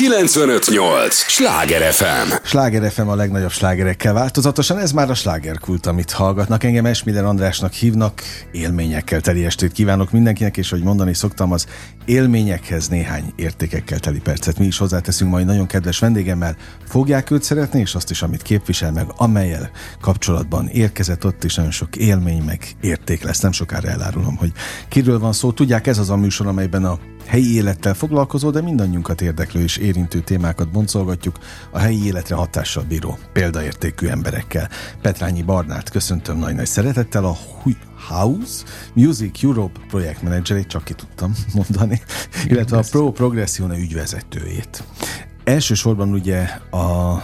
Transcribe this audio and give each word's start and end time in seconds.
958! 0.00 1.14
Sláger 1.14 1.92
FM! 1.92 2.32
Sláger 2.42 2.90
FM 2.90 3.08
a 3.08 3.14
legnagyobb 3.14 3.50
slágerekkel 3.50 4.12
változatosan, 4.12 4.78
ez 4.78 4.92
már 4.92 5.10
a 5.10 5.14
slágerkult, 5.14 5.86
amit 5.86 6.10
hallgatnak. 6.10 6.64
Engem 6.64 6.86
Esmiller 6.86 7.24
Andrásnak 7.24 7.72
hívnak, 7.72 8.22
élményekkel 8.52 9.20
teli 9.20 9.44
estét 9.44 9.72
kívánok 9.72 10.10
mindenkinek, 10.10 10.56
és 10.56 10.70
hogy 10.70 10.82
mondani 10.82 11.14
szoktam, 11.14 11.52
az 11.52 11.66
élményekhez 12.04 12.88
néhány 12.88 13.32
értékekkel 13.36 13.98
teli 13.98 14.20
percet. 14.20 14.58
Mi 14.58 14.66
is 14.66 14.78
hozzáteszünk 14.78 15.30
majd 15.30 15.46
nagyon 15.46 15.66
kedves 15.66 15.98
vendégemmel. 15.98 16.56
Fogják 16.88 17.30
őt 17.30 17.42
szeretni, 17.42 17.80
és 17.80 17.94
azt 17.94 18.10
is, 18.10 18.22
amit 18.22 18.42
képvisel 18.42 18.92
meg, 18.92 19.06
amelyel 19.16 19.70
kapcsolatban 20.00 20.68
érkezett 20.68 21.24
ott 21.24 21.44
is 21.44 21.54
nagyon 21.54 21.70
sok 21.70 21.96
élmény, 21.96 22.42
meg 22.42 22.66
érték 22.80 23.22
lesz. 23.22 23.40
Nem 23.40 23.52
sokára 23.52 23.88
elárulom, 23.88 24.36
hogy 24.36 24.52
kiről 24.88 25.18
van 25.18 25.32
szó. 25.32 25.52
Tudják, 25.52 25.86
ez 25.86 25.98
az 25.98 26.10
a 26.10 26.16
műsor, 26.16 26.46
amelyben 26.46 26.84
a 26.84 26.98
helyi 27.26 27.54
élettel 27.54 27.94
foglalkozó, 27.94 28.50
de 28.50 28.60
mindannyiunkat 28.60 29.20
érdeklő 29.20 29.62
és 29.62 29.76
érintő 29.90 30.20
témákat 30.20 30.70
boncolgatjuk 30.70 31.38
a 31.70 31.78
helyi 31.78 32.04
életre 32.04 32.34
hatással 32.34 32.84
bíró 32.88 33.18
példaértékű 33.32 34.06
emberekkel. 34.06 34.68
Petrányi 35.02 35.42
Barnát 35.42 35.90
köszöntöm 35.90 36.38
nagy-nagy 36.38 36.66
szeretettel 36.66 37.24
a 37.24 37.36
House 38.08 38.64
Music 38.94 39.42
Europe 39.42 39.80
projektmenedzserét, 39.88 40.66
csak 40.66 40.84
ki 40.84 40.92
tudtam 40.92 41.34
mondani, 41.54 42.00
illetve 42.46 42.76
a 42.76 42.84
Pro 42.90 43.12
Progressione 43.12 43.78
ügyvezetőjét. 43.78 44.84
Elsősorban 45.44 46.12
ugye 46.12 46.42
a, 46.70 47.16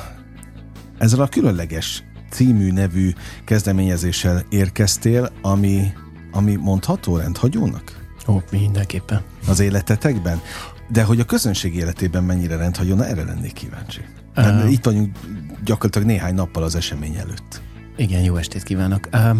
ezzel 0.98 1.20
a 1.20 1.28
különleges 1.28 2.04
című 2.30 2.72
nevű 2.72 3.12
kezdeményezéssel 3.44 4.44
érkeztél, 4.48 5.30
ami, 5.42 5.92
ami 6.32 6.54
mondható 6.54 7.16
rendhagyónak? 7.16 8.04
Ó, 8.28 8.40
mindenképpen. 8.50 9.22
Az 9.48 9.60
életetekben? 9.60 10.40
De 10.88 11.02
hogy 11.02 11.20
a 11.20 11.24
közönség 11.24 11.74
életében 11.74 12.24
mennyire 12.24 12.56
rendhagyó, 12.56 12.94
na 12.94 13.06
erre 13.06 13.24
lennék 13.24 13.52
kíváncsi. 13.52 14.00
Uh, 14.36 14.72
itt 14.72 14.84
vagyunk 14.84 15.16
gyakorlatilag 15.64 16.08
néhány 16.08 16.34
nappal 16.34 16.62
az 16.62 16.74
esemény 16.74 17.14
előtt. 17.14 17.60
Igen, 17.96 18.22
jó 18.22 18.36
estét 18.36 18.62
kívánok. 18.62 19.08
Uh, 19.12 19.36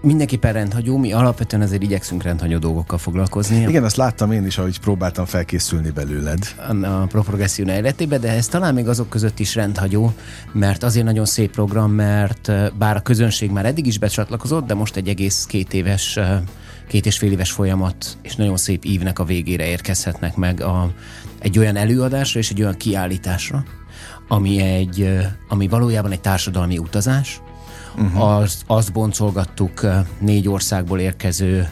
mindenképpen 0.00 0.52
rendhagyó, 0.52 0.96
mi 0.96 1.12
alapvetően 1.12 1.62
azért 1.62 1.82
igyekszünk 1.82 2.22
rendhagyó 2.22 2.58
dolgokkal 2.58 2.98
foglalkozni. 2.98 3.60
Igen, 3.60 3.84
azt 3.84 3.96
láttam 3.96 4.32
én 4.32 4.46
is, 4.46 4.58
ahogy 4.58 4.80
próbáltam 4.80 5.24
felkészülni 5.24 5.90
belőled. 5.90 6.38
A, 6.68 6.86
a 6.86 7.06
progresszió 7.06 7.66
életében, 7.66 8.20
de 8.20 8.32
ez 8.32 8.46
talán 8.46 8.74
még 8.74 8.88
azok 8.88 9.08
között 9.08 9.38
is 9.38 9.54
rendhagyó, 9.54 10.12
mert 10.52 10.82
azért 10.82 11.04
nagyon 11.04 11.24
szép 11.24 11.50
program, 11.50 11.92
mert 11.92 12.52
bár 12.78 12.96
a 12.96 13.00
közönség 13.00 13.50
már 13.50 13.66
eddig 13.66 13.86
is 13.86 13.98
becsatlakozott, 13.98 14.66
de 14.66 14.74
most 14.74 14.96
egy 14.96 15.08
egész 15.08 15.44
két 15.44 15.74
éves 15.74 16.18
két 16.88 17.06
és 17.06 17.18
fél 17.18 17.32
éves 17.32 17.50
folyamat, 17.50 18.18
és 18.22 18.36
nagyon 18.36 18.56
szép 18.56 18.84
ívnek 18.84 19.18
a 19.18 19.24
végére 19.24 19.66
érkezhetnek 19.66 20.36
meg 20.36 20.60
a, 20.60 20.92
egy 21.38 21.58
olyan 21.58 21.76
előadásra 21.76 22.40
és 22.40 22.50
egy 22.50 22.60
olyan 22.62 22.76
kiállításra, 22.76 23.64
ami, 24.28 24.60
egy, 24.60 25.18
ami 25.48 25.68
valójában 25.68 26.10
egy 26.10 26.20
társadalmi 26.20 26.78
utazás. 26.78 27.40
Uh-huh. 27.96 28.22
Az, 28.22 28.62
azt 28.66 28.92
boncolgattuk 28.92 29.86
négy 30.18 30.48
országból 30.48 30.98
érkező 30.98 31.68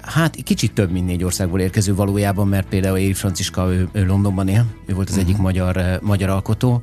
Hát 0.00 0.36
kicsit 0.36 0.72
több, 0.72 0.90
mint 0.90 1.06
négy 1.06 1.24
országból 1.24 1.60
érkező 1.60 1.94
valójában, 1.94 2.48
mert 2.48 2.68
például 2.68 2.98
Éri 2.98 3.12
Franciska, 3.12 3.72
ő, 3.72 3.88
ő 3.92 4.06
Londonban 4.06 4.48
él, 4.48 4.64
ő 4.86 4.94
volt 4.94 5.08
az 5.08 5.14
uh-huh. 5.14 5.28
egyik 5.28 5.42
magyar, 5.42 5.98
magyar 6.02 6.28
alkotó, 6.28 6.82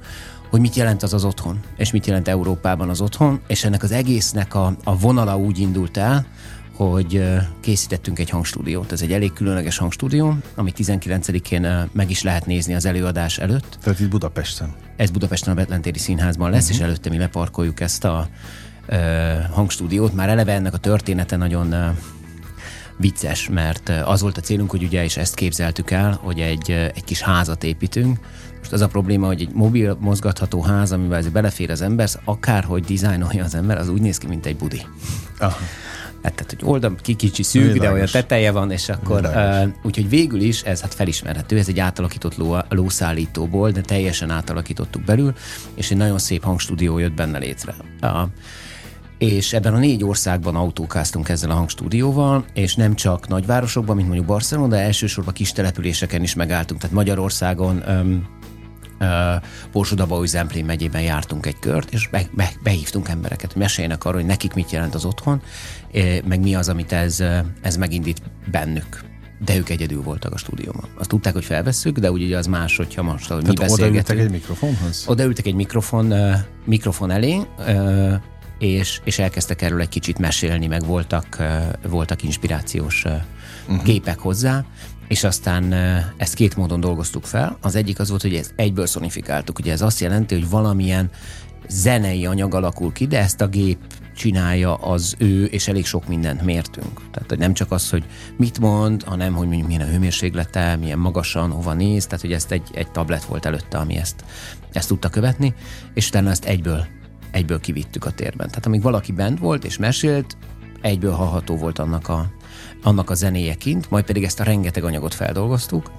hogy 0.49 0.59
mit 0.59 0.75
jelent 0.75 1.03
az 1.03 1.13
az 1.13 1.23
otthon, 1.23 1.59
és 1.77 1.91
mit 1.91 2.05
jelent 2.05 2.27
Európában 2.27 2.89
az 2.89 3.01
otthon, 3.01 3.41
és 3.47 3.63
ennek 3.63 3.83
az 3.83 3.91
egésznek 3.91 4.55
a, 4.55 4.75
a 4.83 4.97
vonala 4.97 5.37
úgy 5.37 5.59
indult 5.59 5.97
el, 5.97 6.25
hogy 6.75 7.23
készítettünk 7.59 8.19
egy 8.19 8.29
hangstúdiót. 8.29 8.91
Ez 8.91 9.01
egy 9.01 9.11
elég 9.11 9.33
különleges 9.33 9.77
hangstúdió, 9.77 10.37
amit 10.55 10.75
19-én 10.79 11.89
meg 11.91 12.09
is 12.09 12.23
lehet 12.23 12.45
nézni 12.45 12.73
az 12.73 12.85
előadás 12.85 13.37
előtt. 13.37 13.77
Tehát 13.81 13.99
itt 13.99 14.09
Budapesten? 14.09 14.73
Ez 14.95 15.09
Budapesten 15.09 15.53
a 15.53 15.55
Betlentéri 15.55 15.99
Színházban 15.99 16.51
lesz, 16.51 16.63
uh-huh. 16.63 16.77
és 16.77 16.83
előtte 16.83 17.09
mi 17.09 17.17
leparkoljuk 17.17 17.79
ezt 17.79 18.03
a 18.03 18.27
uh, 18.89 18.97
hangstúdiót. 19.51 20.13
Már 20.13 20.29
eleve 20.29 20.53
ennek 20.53 20.73
a 20.73 20.77
története 20.77 21.35
nagyon 21.35 21.73
uh, 21.73 21.85
vicces, 22.97 23.49
mert 23.49 23.89
az 23.89 24.21
volt 24.21 24.37
a 24.37 24.41
célunk, 24.41 24.71
hogy 24.71 24.83
ugye 24.83 25.03
is 25.03 25.17
ezt 25.17 25.35
képzeltük 25.35 25.91
el, 25.91 26.19
hogy 26.23 26.39
egy, 26.39 26.71
egy 26.71 27.03
kis 27.03 27.21
házat 27.21 27.63
építünk. 27.63 28.19
Most 28.59 28.71
az 28.71 28.81
a 28.81 28.87
probléma, 28.87 29.27
hogy 29.27 29.41
egy 29.41 29.53
mobil 29.53 29.97
mozgatható 29.99 30.61
ház, 30.61 30.91
amivel 30.91 31.17
ez 31.17 31.27
belefér 31.27 31.71
az 31.71 31.81
ember, 31.81 32.09
akárhogy 32.23 32.83
dizájnolja 32.83 33.43
az 33.43 33.55
ember, 33.55 33.77
az 33.77 33.89
úgy 33.89 34.01
néz 34.01 34.17
ki, 34.17 34.27
mint 34.27 34.45
egy 34.45 34.55
budi. 34.55 34.81
Aha. 35.39 35.57
Hát, 36.25 36.33
tehát, 36.33 36.53
hogy 36.59 36.69
oldal 36.69 36.95
ki 37.01 37.13
kicsi 37.13 37.43
szűk, 37.43 37.61
Világos. 37.73 37.81
de 37.81 37.93
olyan 37.93 38.07
teteje 38.11 38.51
van, 38.51 38.71
és 38.71 38.89
akkor 38.89 39.21
uh, 39.25 39.67
úgyhogy 39.83 40.09
végül 40.09 40.41
is 40.41 40.61
ez 40.61 40.81
hát 40.81 40.93
felismerhető, 40.93 41.57
ez 41.57 41.67
egy 41.67 41.79
átalakított 41.79 42.37
ló, 42.37 42.57
lószállítóból, 42.69 43.71
de 43.71 43.81
teljesen 43.81 44.29
átalakítottuk 44.29 45.03
belül, 45.03 45.33
és 45.75 45.91
egy 45.91 45.97
nagyon 45.97 46.17
szép 46.17 46.43
hangstúdió 46.43 46.97
jött 46.97 47.13
benne 47.13 47.37
létre. 47.37 47.75
Uh, 48.01 48.09
és 49.17 49.53
ebben 49.53 49.73
a 49.73 49.77
négy 49.77 50.03
országban 50.03 50.55
autókáztunk 50.55 51.29
ezzel 51.29 51.49
a 51.49 51.53
hangstúdióval, 51.53 52.45
és 52.53 52.75
nem 52.75 52.95
csak 52.95 53.27
nagyvárosokban, 53.27 53.95
mint 53.95 54.07
mondjuk 54.07 54.27
Barcelona, 54.27 54.67
de 54.67 54.81
elsősorban 54.81 55.33
kis 55.33 55.51
településeken 55.51 56.21
is 56.21 56.33
megálltunk. 56.33 56.79
Tehát 56.79 56.95
Magyarországon 56.95 57.83
um, 57.87 58.27
Borsodabói 59.71 60.27
Zemplén 60.27 60.65
megyében 60.65 61.01
jártunk 61.01 61.45
egy 61.45 61.59
kört, 61.59 61.91
és 61.91 62.07
be, 62.07 62.25
be, 62.31 62.51
behívtunk 62.63 63.09
embereket, 63.09 63.51
hogy 63.51 63.61
meséljenek 63.61 64.05
arról, 64.05 64.19
hogy 64.19 64.29
nekik 64.29 64.53
mit 64.53 64.71
jelent 64.71 64.95
az 64.95 65.05
otthon, 65.05 65.41
meg 66.25 66.39
mi 66.39 66.55
az, 66.55 66.69
amit 66.69 66.91
ez, 66.91 67.23
ez 67.61 67.77
megindít 67.77 68.21
bennük 68.51 69.03
de 69.45 69.55
ők 69.55 69.69
egyedül 69.69 70.01
voltak 70.01 70.33
a 70.33 70.37
stúdióban. 70.37 70.89
Azt 70.97 71.09
tudták, 71.09 71.33
hogy 71.33 71.45
felvesszük, 71.45 71.97
de 71.97 72.11
ugye 72.11 72.37
az 72.37 72.47
más, 72.47 72.77
hogyha 72.77 73.03
most 73.03 73.27
hogy 73.27 73.47
mi 73.47 73.53
beszélgetünk. 73.53 74.19
egy 74.19 74.29
mikrofonhoz? 74.29 75.03
Odaültek 75.07 75.45
egy 75.45 75.53
mikrofon, 75.53 76.11
uh, 76.11 76.33
mikrofon 76.65 77.11
elé, 77.11 77.41
uh, 77.57 78.13
és, 78.59 79.01
és 79.03 79.19
elkezdtek 79.19 79.61
erről 79.61 79.81
egy 79.81 79.89
kicsit 79.89 80.17
mesélni, 80.17 80.67
meg 80.67 80.85
voltak, 80.85 81.43
voltak 81.87 82.23
inspirációs 82.23 83.03
uh, 83.03 83.11
uh-huh. 83.67 83.83
képek 83.83 84.19
hozzá, 84.19 84.65
és 85.07 85.23
aztán 85.23 85.73
ezt 86.17 86.33
két 86.33 86.55
módon 86.55 86.79
dolgoztuk 86.79 87.25
fel. 87.25 87.57
Az 87.61 87.75
egyik 87.75 87.99
az 87.99 88.09
volt, 88.09 88.21
hogy 88.21 88.35
ezt 88.35 88.53
egyből 88.55 88.85
szonifikáltuk. 88.85 89.59
Ugye 89.59 89.71
ez 89.71 89.81
azt 89.81 89.99
jelenti, 89.99 90.35
hogy 90.35 90.49
valamilyen 90.49 91.09
zenei 91.69 92.25
anyag 92.25 92.53
alakul 92.53 92.91
ki, 92.91 93.07
de 93.07 93.19
ezt 93.19 93.41
a 93.41 93.47
gép 93.47 93.77
csinálja 94.15 94.75
az 94.75 95.15
ő, 95.17 95.45
és 95.45 95.67
elég 95.67 95.85
sok 95.85 96.07
mindent 96.07 96.41
mértünk. 96.41 97.01
Tehát 97.11 97.29
hogy 97.29 97.37
nem 97.37 97.53
csak 97.53 97.71
az, 97.71 97.89
hogy 97.89 98.03
mit 98.37 98.59
mond, 98.59 99.03
hanem 99.03 99.33
hogy 99.33 99.47
mondjuk 99.47 99.67
milyen 99.67 99.81
a 99.81 99.91
hőmérséklete, 99.91 100.75
milyen 100.75 100.99
magasan, 100.99 101.51
hova 101.51 101.73
néz, 101.73 102.05
tehát 102.05 102.21
hogy 102.21 102.33
ezt 102.33 102.51
egy, 102.51 102.69
egy 102.73 102.91
tablet 102.91 103.23
volt 103.23 103.45
előtte, 103.45 103.77
ami 103.77 103.95
ezt, 103.95 104.23
ezt 104.71 104.87
tudta 104.87 105.09
követni, 105.09 105.53
és 105.93 106.07
utána 106.07 106.29
ezt 106.29 106.45
egyből, 106.45 106.85
egyből 107.35 107.59
kivittük 107.59 108.05
a 108.05 108.11
térben. 108.11 108.47
Tehát 108.47 108.65
amíg 108.65 108.81
valaki 108.81 109.11
bent 109.11 109.39
volt 109.39 109.65
és 109.65 109.77
mesélt, 109.77 110.37
egyből 110.81 111.11
hallható 111.11 111.55
volt 111.55 111.79
annak 111.79 112.07
a, 112.09 112.31
annak 112.83 113.09
a 113.09 113.13
zenéje 113.13 113.55
kint, 113.55 113.89
majd 113.89 114.05
pedig 114.05 114.23
ezt 114.23 114.39
a 114.39 114.43
rengeteg 114.43 114.83
anyagot 114.83 115.13
feldolgoztuk, 115.13 115.91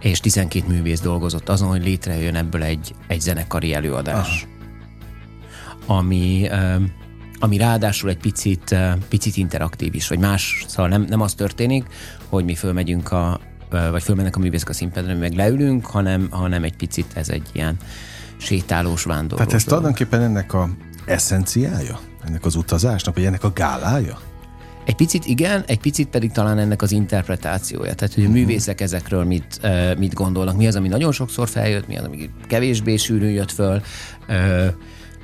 és 0.00 0.20
12 0.20 0.66
művész 0.68 1.00
dolgozott 1.00 1.48
azon, 1.48 1.68
hogy 1.68 1.84
létrejön 1.84 2.34
ebből 2.34 2.62
egy, 2.62 2.94
egy 3.06 3.20
zenekari 3.20 3.74
előadás. 3.74 4.46
Aha. 5.86 5.98
Ami, 5.98 6.48
ami 7.38 7.56
ráadásul 7.56 8.10
egy 8.10 8.18
picit, 8.18 8.76
picit 9.08 9.36
interaktív 9.36 9.94
is, 9.94 10.08
vagy 10.08 10.18
más, 10.18 10.64
szóval 10.68 10.88
nem, 10.88 11.02
nem 11.08 11.20
az 11.20 11.34
történik, 11.34 11.86
hogy 12.28 12.44
mi 12.44 12.54
fölmegyünk 12.54 13.12
a, 13.12 13.40
vagy 13.90 14.02
fölmennek 14.02 14.36
a 14.36 14.38
művészek 14.38 14.68
a 14.68 14.72
színpadra, 14.72 15.14
meg 15.14 15.34
leülünk, 15.34 15.86
hanem, 15.86 16.28
hanem 16.30 16.64
egy 16.64 16.76
picit 16.76 17.06
ez 17.14 17.28
egy 17.28 17.46
ilyen 17.52 17.76
sétálós 18.36 19.02
vándorló. 19.02 19.36
Tehát 19.36 19.52
ez 19.52 19.64
tulajdonképpen 19.64 20.20
ennek 20.20 20.52
a 20.54 20.68
eszenciája? 21.04 22.00
Ennek 22.26 22.44
az 22.44 22.54
utazásnak, 22.54 23.14
vagy 23.14 23.24
ennek 23.24 23.44
a 23.44 23.52
gálája? 23.52 24.18
Egy 24.84 24.94
picit 24.94 25.24
igen, 25.24 25.64
egy 25.66 25.80
picit 25.80 26.08
pedig 26.08 26.32
talán 26.32 26.58
ennek 26.58 26.82
az 26.82 26.92
interpretációja. 26.92 27.94
Tehát, 27.94 28.14
hogy 28.14 28.24
a 28.24 28.28
mhm. 28.28 28.36
művészek 28.36 28.80
ezekről 28.80 29.24
mit, 29.24 29.60
mit 29.98 30.14
gondolnak, 30.14 30.56
mi 30.56 30.66
az, 30.66 30.76
ami 30.76 30.88
nagyon 30.88 31.12
sokszor 31.12 31.48
feljött, 31.48 31.86
mi 31.86 31.96
az, 31.96 32.04
ami 32.04 32.30
kevésbé 32.46 32.96
sűrűn 32.96 33.30
jött 33.30 33.50
föl, 33.52 33.82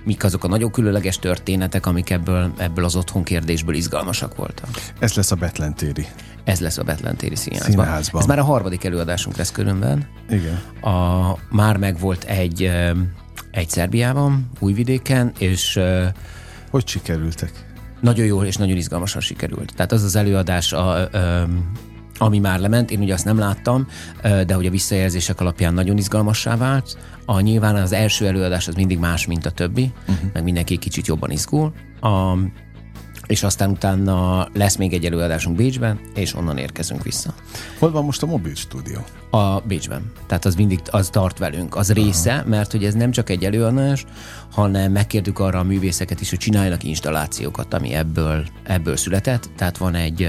mik 0.05 0.25
azok 0.25 0.45
a 0.45 0.49
nagyon 0.49 0.71
különleges 0.71 1.19
történetek, 1.19 1.87
amik 1.87 2.11
ebből, 2.11 2.53
ebből 2.57 2.85
az 2.85 2.97
otthon 2.97 3.23
kérdésből 3.23 3.75
izgalmasak 3.75 4.37
voltak. 4.37 4.69
Ez 4.99 5.15
lesz 5.15 5.31
a 5.31 5.37
Betlentéri. 5.37 6.07
Ez 6.45 6.61
lesz 6.61 6.79
a 6.79 6.83
Betlentéri 6.83 7.37
színházban. 7.37 7.85
színházban. 7.85 8.21
Ez 8.21 8.27
már 8.27 8.39
a 8.39 8.45
harmadik 8.45 8.85
előadásunk 8.85 9.37
lesz 9.37 9.53
különben. 9.53 10.07
Igen. 10.31 10.61
A, 10.95 11.37
már 11.51 11.77
meg 11.77 11.99
volt 11.99 12.25
egy, 12.25 12.71
egy 13.51 13.69
Szerbiában, 13.69 14.51
Újvidéken, 14.59 15.33
és... 15.39 15.81
Hogy 16.71 16.87
sikerültek? 16.89 17.69
nagyon 18.01 18.27
jól 18.27 18.45
és 18.45 18.57
nagyon 18.57 18.77
izgalmasan 18.77 19.21
sikerült. 19.21 19.73
Tehát 19.77 19.93
az 19.93 20.03
az 20.03 20.17
előadás, 20.17 20.73
a, 20.73 20.97
a, 20.97 21.09
ami 22.23 22.39
már 22.39 22.61
lement, 22.61 22.91
én 22.91 23.01
ugye 23.01 23.15
azt 23.15 23.25
nem 23.25 23.39
láttam, 23.39 23.87
de 24.23 24.55
hogy 24.55 24.67
a 24.67 24.71
visszajelzések 24.71 25.41
alapján 25.41 25.75
nagyon 25.75 25.97
izgalmassá 25.97 26.57
vált. 26.57 26.99
A 27.25 27.41
nyilván 27.41 27.75
az 27.75 27.93
első 27.93 28.27
előadás 28.27 28.69
az 28.69 28.75
mindig 28.75 28.99
más, 28.99 29.27
mint 29.27 29.47
a 29.47 29.51
többi, 29.51 29.93
uh-huh. 30.09 30.31
meg 30.33 30.43
mindenki 30.43 30.77
kicsit 30.77 31.07
jobban 31.07 31.31
izgul. 31.31 31.73
A, 32.01 32.37
és 33.27 33.43
aztán 33.43 33.71
utána 33.71 34.49
lesz 34.55 34.77
még 34.77 34.93
egy 34.93 35.05
előadásunk 35.05 35.57
Bécsben, 35.57 36.01
és 36.15 36.35
onnan 36.35 36.59
érkezünk 36.59 37.03
vissza. 37.03 37.35
Hol 37.79 37.91
van 37.91 38.05
most 38.05 38.23
a 38.23 38.27
mobil 38.27 38.55
stúdió? 38.55 39.05
A 39.31 39.61
Bécsben. 39.61 40.13
Tehát 40.27 40.45
az 40.45 40.55
mindig 40.55 40.81
az 40.91 41.09
tart 41.09 41.39
velünk. 41.39 41.77
Az 41.77 41.93
része, 41.93 42.33
Aha. 42.33 42.49
mert 42.49 42.71
hogy 42.71 42.85
ez 42.85 42.95
nem 42.95 43.11
csak 43.11 43.31
egy 43.31 43.45
előadás, 43.45 44.05
hanem 44.51 44.93
megkérdük 44.93 45.39
arra 45.39 45.59
a 45.59 45.63
művészeket 45.63 46.21
is, 46.21 46.31
hogy 46.31 46.39
csináljanak 46.39 46.85
installációkat, 46.85 47.75
ami 47.75 47.95
ebből, 47.95 48.45
ebből 48.63 48.97
született. 48.97 49.51
Tehát 49.57 49.77
van 49.79 49.95
egy 49.95 50.29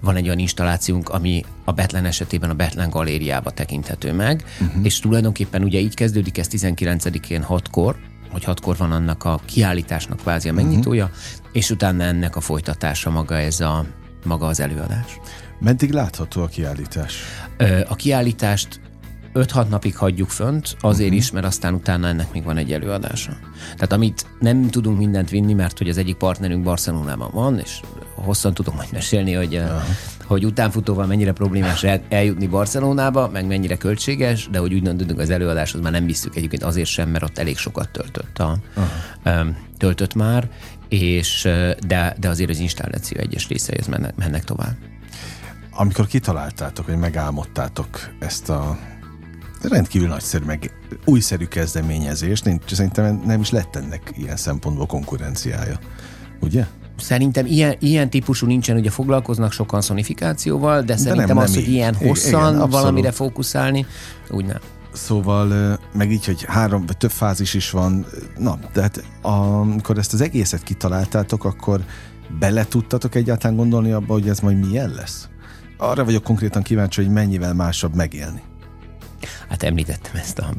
van 0.00 0.16
egy 0.16 0.26
olyan 0.26 0.38
installációnk, 0.38 1.08
ami 1.08 1.44
a 1.64 1.72
Betlen 1.72 2.04
esetében 2.04 2.50
a 2.50 2.54
Betlen 2.54 2.90
galériába 2.90 3.50
tekinthető 3.50 4.12
meg, 4.12 4.44
uh-huh. 4.60 4.84
és 4.84 5.00
tulajdonképpen 5.00 5.62
ugye 5.62 5.78
így 5.78 5.94
kezdődik 5.94 6.38
ez 6.38 6.48
19-én 6.50 7.44
6-kor, 7.48 7.96
hogy 8.30 8.44
hatkor 8.44 8.76
van 8.76 8.92
annak 8.92 9.24
a 9.24 9.40
kiállításnak 9.44 10.18
kvázi 10.18 10.48
a 10.48 10.52
megnyitója, 10.52 11.04
uh-huh. 11.04 11.48
és 11.52 11.70
utána 11.70 12.04
ennek 12.04 12.36
a 12.36 12.40
folytatása 12.40 13.10
maga 13.10 13.38
ez 13.38 13.60
a 13.60 13.84
maga 14.24 14.46
az 14.46 14.60
előadás. 14.60 15.18
Meddig 15.60 15.90
látható 15.90 16.42
a 16.42 16.46
kiállítás? 16.46 17.14
A 17.88 17.94
kiállítást 17.94 18.80
5-6 19.38 19.68
napig 19.68 19.96
hagyjuk 19.96 20.28
fönt, 20.28 20.76
azért 20.80 21.02
uh-huh. 21.02 21.16
is, 21.16 21.30
mert 21.30 21.46
aztán 21.46 21.74
utána 21.74 22.06
ennek 22.06 22.32
még 22.32 22.44
van 22.44 22.56
egy 22.56 22.72
előadása. 22.72 23.36
Tehát 23.74 23.92
amit 23.92 24.26
nem 24.40 24.70
tudunk 24.70 24.98
mindent 24.98 25.30
vinni, 25.30 25.52
mert 25.52 25.78
hogy 25.78 25.88
az 25.88 25.98
egyik 25.98 26.16
partnerünk 26.16 26.62
Barcelonában 26.62 27.30
van, 27.32 27.58
és 27.58 27.80
hosszan 28.14 28.54
tudom 28.54 28.74
majd 28.74 28.88
mesélni, 28.92 29.32
hogy, 29.32 29.54
uh-huh. 29.54 29.80
hogy 30.24 30.44
utánfutóval 30.44 31.06
mennyire 31.06 31.32
problémás 31.32 31.84
eljutni 32.08 32.46
Barcelonába, 32.46 33.28
meg 33.28 33.46
mennyire 33.46 33.76
költséges, 33.76 34.48
de 34.50 34.58
hogy 34.58 34.74
úgy 34.74 34.82
döntünk 34.82 35.18
az 35.18 35.30
előadáshoz 35.30 35.80
már 35.80 35.92
nem 35.92 36.06
visszük 36.06 36.36
egyébként 36.36 36.62
azért 36.62 36.88
sem, 36.88 37.08
mert 37.08 37.24
ott 37.24 37.38
elég 37.38 37.56
sokat 37.56 37.88
töltött, 37.90 38.38
a, 38.38 38.58
uh-huh. 39.24 39.46
töltött 39.76 40.14
már, 40.14 40.50
és 40.88 41.48
de, 41.86 42.16
de 42.20 42.28
azért 42.28 42.50
az 42.50 42.58
installáció 42.58 43.20
egyes 43.20 43.48
részei 43.48 43.78
mennek, 43.88 44.16
mennek 44.16 44.44
tovább. 44.44 44.76
Amikor 45.70 46.06
kitaláltátok, 46.06 46.84
hogy 46.84 46.96
megálmodtátok 46.96 48.08
ezt 48.18 48.48
a 48.48 48.78
rendkívül 49.62 50.08
nagyszerű, 50.08 50.44
meg 50.44 50.72
újszerű 51.04 51.44
kezdeményezés, 51.44 52.42
nincs, 52.42 52.62
szerintem 52.74 53.22
nem 53.26 53.40
is 53.40 53.50
lett 53.50 53.76
ennek 53.76 54.12
ilyen 54.16 54.36
szempontból 54.36 54.86
konkurenciája. 54.86 55.78
Ugye? 56.40 56.66
Szerintem 56.98 57.46
ilyen, 57.46 57.76
ilyen 57.78 58.10
típusú 58.10 58.46
nincsen, 58.46 58.76
ugye 58.76 58.90
foglalkoznak 58.90 59.52
sokan 59.52 59.80
szonifikációval, 59.80 60.80
de, 60.80 60.86
de 60.86 60.96
szerintem 60.96 61.26
nem, 61.26 61.36
az, 61.36 61.54
nem 61.54 61.62
hogy 61.62 61.72
ilyen 61.72 61.94
hosszan 61.94 62.54
igen, 62.54 62.70
valamire 62.70 63.10
fókuszálni, 63.10 63.86
úgy 64.30 64.44
nem. 64.44 64.58
Szóval, 64.92 65.78
meg 65.92 66.10
így, 66.10 66.24
hogy 66.24 66.44
három 66.44 66.86
vagy 66.86 66.96
több 66.96 67.10
fázis 67.10 67.54
is 67.54 67.70
van, 67.70 68.06
na, 68.38 68.58
tehát 68.72 69.04
amikor 69.22 69.98
ezt 69.98 70.12
az 70.12 70.20
egészet 70.20 70.62
kitaláltátok, 70.62 71.44
akkor 71.44 71.84
bele 72.38 72.64
tudtatok 72.64 73.14
egyáltalán 73.14 73.56
gondolni 73.56 73.92
abba, 73.92 74.12
hogy 74.12 74.28
ez 74.28 74.40
majd 74.40 74.66
milyen 74.66 74.90
lesz? 74.90 75.28
Arra 75.76 76.04
vagyok 76.04 76.22
konkrétan 76.22 76.62
kíváncsi, 76.62 77.02
hogy 77.02 77.12
mennyivel 77.12 77.54
másabb 77.54 77.94
megélni. 77.94 78.42
Hát 79.48 79.62
említettem 79.62 80.12
ezt 80.14 80.38
a, 80.38 80.52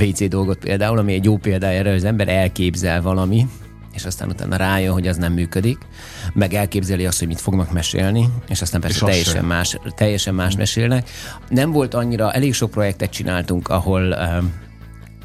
WC 0.00 0.28
dolgot 0.28 0.58
például, 0.58 0.98
ami 0.98 1.12
egy 1.12 1.24
jó 1.24 1.36
példája 1.36 1.78
erre, 1.78 1.88
hogy 1.88 1.98
az 1.98 2.04
ember 2.04 2.28
elképzel 2.28 3.02
valami, 3.02 3.46
és 3.94 4.04
aztán 4.04 4.28
utána 4.28 4.56
rájön, 4.56 4.92
hogy 4.92 5.08
az 5.08 5.16
nem 5.16 5.32
működik, 5.32 5.78
meg 6.34 6.54
elképzeli 6.54 7.06
azt, 7.06 7.18
hogy 7.18 7.28
mit 7.28 7.40
fognak 7.40 7.72
mesélni, 7.72 8.28
és 8.48 8.62
aztán 8.62 8.80
persze 8.80 9.06
és 9.06 9.10
teljesen 9.10 9.44
más, 9.44 9.78
teljesen 9.94 10.34
más 10.34 10.54
mm. 10.54 10.58
mesélnek. 10.58 11.10
Nem 11.48 11.72
volt 11.72 11.94
annyira, 11.94 12.32
elég 12.32 12.54
sok 12.54 12.70
projektet 12.70 13.10
csináltunk, 13.10 13.68
ahol 13.68 14.16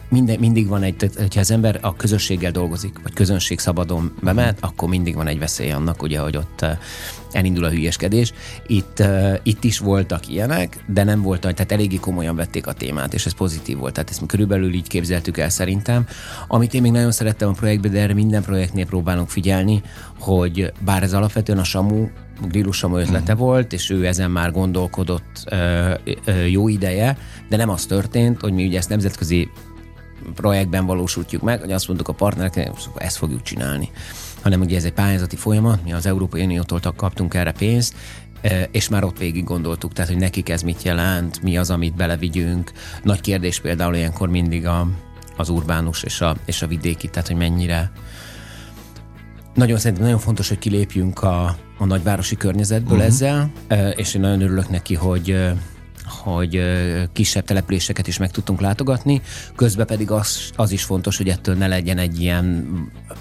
minden, 0.09 0.39
mindig 0.39 0.67
van 0.67 0.83
egy, 0.83 1.09
hogyha 1.17 1.39
az 1.39 1.51
ember 1.51 1.79
a 1.81 1.95
közösséggel 1.95 2.51
dolgozik, 2.51 2.99
vagy 3.03 3.13
közönség 3.13 3.59
szabadon 3.59 4.15
bemehet, 4.21 4.57
akkor 4.61 4.89
mindig 4.89 5.15
van 5.15 5.27
egy 5.27 5.39
veszély 5.39 5.71
annak, 5.71 6.01
ugye, 6.01 6.19
hogy 6.19 6.37
ott 6.37 6.65
elindul 7.33 7.63
a 7.63 7.69
hülyeskedés. 7.69 8.33
Itt, 8.67 9.03
itt 9.43 9.63
is 9.63 9.79
voltak 9.79 10.27
ilyenek, 10.27 10.83
de 10.87 11.03
nem 11.03 11.21
volt, 11.21 11.41
tehát 11.41 11.71
eléggé 11.71 11.95
komolyan 11.95 12.35
vették 12.35 12.67
a 12.67 12.73
témát, 12.73 13.13
és 13.13 13.25
ez 13.25 13.33
pozitív 13.33 13.77
volt. 13.77 13.93
Tehát 13.93 14.09
ezt 14.09 14.21
mi 14.21 14.27
körülbelül 14.27 14.73
így 14.73 14.87
képzeltük 14.87 15.37
el 15.37 15.49
szerintem. 15.49 16.07
Amit 16.47 16.73
én 16.73 16.81
még 16.81 16.91
nagyon 16.91 17.11
szerettem 17.11 17.49
a 17.49 17.51
projektben, 17.51 17.91
de 17.91 17.99
erre 17.99 18.13
minden 18.13 18.41
projektnél 18.41 18.85
próbálunk 18.85 19.29
figyelni, 19.29 19.81
hogy 20.19 20.71
bár 20.85 21.03
ez 21.03 21.13
alapvetően 21.13 21.57
a 21.57 21.63
Samu 21.63 22.07
Grillus 22.47 22.77
Samu 22.77 22.97
ötlete 22.97 23.33
mm. 23.33 23.37
volt, 23.37 23.73
és 23.73 23.89
ő 23.89 24.05
ezen 24.05 24.31
már 24.31 24.51
gondolkodott 24.51 25.43
ö, 25.45 25.93
ö, 26.25 26.45
jó 26.45 26.67
ideje, 26.67 27.17
de 27.49 27.57
nem 27.57 27.69
az 27.69 27.85
történt, 27.85 28.41
hogy 28.41 28.53
mi 28.53 28.65
ugye 28.65 28.77
ezt 28.77 28.89
nemzetközi 28.89 29.49
projektben 30.35 30.85
valósítjuk 30.85 31.41
meg, 31.41 31.59
hogy 31.59 31.71
azt 31.71 31.87
mondtuk 31.87 32.07
a 32.07 32.13
partnereknek, 32.13 32.71
ezt 32.95 33.17
fogjuk 33.17 33.41
csinálni. 33.41 33.89
Hanem 34.43 34.61
ugye 34.61 34.77
ez 34.77 34.83
egy 34.83 34.93
pályázati 34.93 35.35
folyamat, 35.35 35.83
mi 35.83 35.93
az 35.93 36.05
Európai 36.05 36.43
Uniótól 36.43 36.79
kaptunk 36.95 37.33
erre 37.33 37.51
pénzt, 37.51 37.95
e, 38.41 38.67
és 38.71 38.89
már 38.89 39.03
ott 39.03 39.17
végig 39.17 39.43
gondoltuk, 39.43 39.93
tehát 39.93 40.09
hogy 40.11 40.19
nekik 40.19 40.49
ez 40.49 40.61
mit 40.61 40.83
jelent, 40.83 41.41
mi 41.41 41.57
az, 41.57 41.69
amit 41.69 41.95
belevigyünk. 41.95 42.71
Nagy 43.03 43.21
kérdés 43.21 43.59
például 43.59 43.95
ilyenkor 43.95 44.29
mindig 44.29 44.65
a, 44.65 44.87
az 45.37 45.49
urbánus 45.49 46.03
és 46.03 46.21
a, 46.21 46.35
és 46.45 46.61
a 46.61 46.67
vidéki, 46.67 47.07
tehát 47.07 47.27
hogy 47.27 47.37
mennyire 47.37 47.91
nagyon 49.53 49.77
szerintem 49.77 50.03
nagyon 50.03 50.19
fontos, 50.19 50.47
hogy 50.47 50.59
kilépjünk 50.59 51.23
a, 51.23 51.57
a 51.77 51.85
nagyvárosi 51.85 52.37
környezetből 52.37 52.97
uh-huh. 52.97 53.11
ezzel, 53.11 53.51
e, 53.67 53.89
és 53.89 54.13
én 54.13 54.21
nagyon 54.21 54.41
örülök 54.41 54.69
neki, 54.69 54.95
hogy 54.95 55.53
hogy 56.23 56.61
kisebb 57.13 57.45
településeket 57.45 58.07
is 58.07 58.17
meg 58.17 58.31
tudtunk 58.31 58.61
látogatni, 58.61 59.21
közben 59.55 59.85
pedig 59.85 60.11
az, 60.11 60.51
az 60.55 60.71
is 60.71 60.83
fontos, 60.83 61.17
hogy 61.17 61.29
ettől 61.29 61.55
ne 61.55 61.67
legyen 61.67 61.97
egy 61.97 62.21
ilyen 62.21 62.67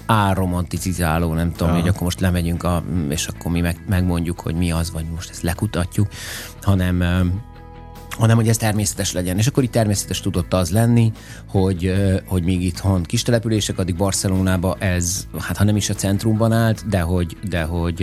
árromanticizáló, 0.05 1.33
nem 1.33 1.51
tudom, 1.51 1.73
ja. 1.73 1.79
hogy 1.79 1.89
akkor 1.89 2.01
most 2.01 2.19
lemegyünk, 2.19 2.63
a, 2.63 2.83
és 3.09 3.27
akkor 3.27 3.51
mi 3.51 3.61
meg, 3.61 3.77
megmondjuk, 3.87 4.39
hogy 4.39 4.55
mi 4.55 4.71
az, 4.71 4.91
vagy 4.91 5.05
most 5.15 5.29
ezt 5.29 5.41
lekutatjuk, 5.41 6.07
hanem 6.61 7.03
hanem 8.17 8.35
hogy 8.35 8.47
ez 8.47 8.57
természetes 8.57 9.11
legyen. 9.11 9.37
És 9.37 9.47
akkor 9.47 9.63
itt 9.63 9.71
természetes 9.71 10.21
tudott 10.21 10.53
az 10.53 10.69
lenni, 10.69 11.11
hogy, 11.47 11.93
hogy 12.25 12.43
még 12.43 12.63
itthon 12.63 13.03
kis 13.03 13.21
települések, 13.21 13.77
addig 13.77 13.95
Barcelonába 13.95 14.75
ez, 14.79 15.27
hát 15.39 15.57
ha 15.57 15.63
nem 15.63 15.75
is 15.75 15.89
a 15.89 15.93
centrumban 15.93 16.51
állt, 16.51 16.87
de 16.87 17.01
hogy, 17.01 17.37
de 17.49 17.63
hogy, 17.63 17.97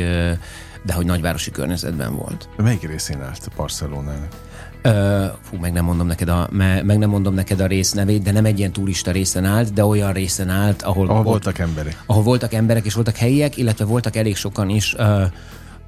de 0.85 0.93
hogy 0.93 1.07
nagyvárosi 1.07 1.51
környezetben 1.51 2.17
volt. 2.17 2.49
Melyik 2.57 2.89
részén 2.89 3.23
állt 3.23 3.51
Barcelonának? 3.57 4.50
Uh, 4.85 5.25
fú, 5.43 5.57
meg 5.57 5.73
nem 5.73 5.85
mondom 5.85 6.07
neked 6.07 6.29
a, 6.29 6.49
me, 6.51 6.83
meg 6.83 6.99
nem 6.99 7.11
mondom 7.11 7.35
neked 7.35 7.61
a 7.61 7.67
rész 7.67 7.93
nevét, 7.93 8.23
de 8.23 8.33
nem 8.33 8.45
egy 8.45 8.59
ilyen 8.59 8.73
turista 8.73 9.11
részen 9.11 9.45
állt, 9.45 9.73
de 9.73 9.85
olyan 9.85 10.13
részen 10.13 10.49
állt, 10.49 10.83
ahol, 10.83 11.09
ahol 11.09 11.23
voltak 11.23 11.59
emberek. 11.59 12.03
Ahol 12.07 12.23
voltak 12.23 12.53
emberek, 12.53 12.85
és 12.85 12.95
voltak 12.95 13.17
helyiek, 13.17 13.57
illetve 13.57 13.85
voltak 13.85 14.17
elég 14.17 14.37
sokan 14.37 14.69
is, 14.69 14.95
uh, 14.95 15.23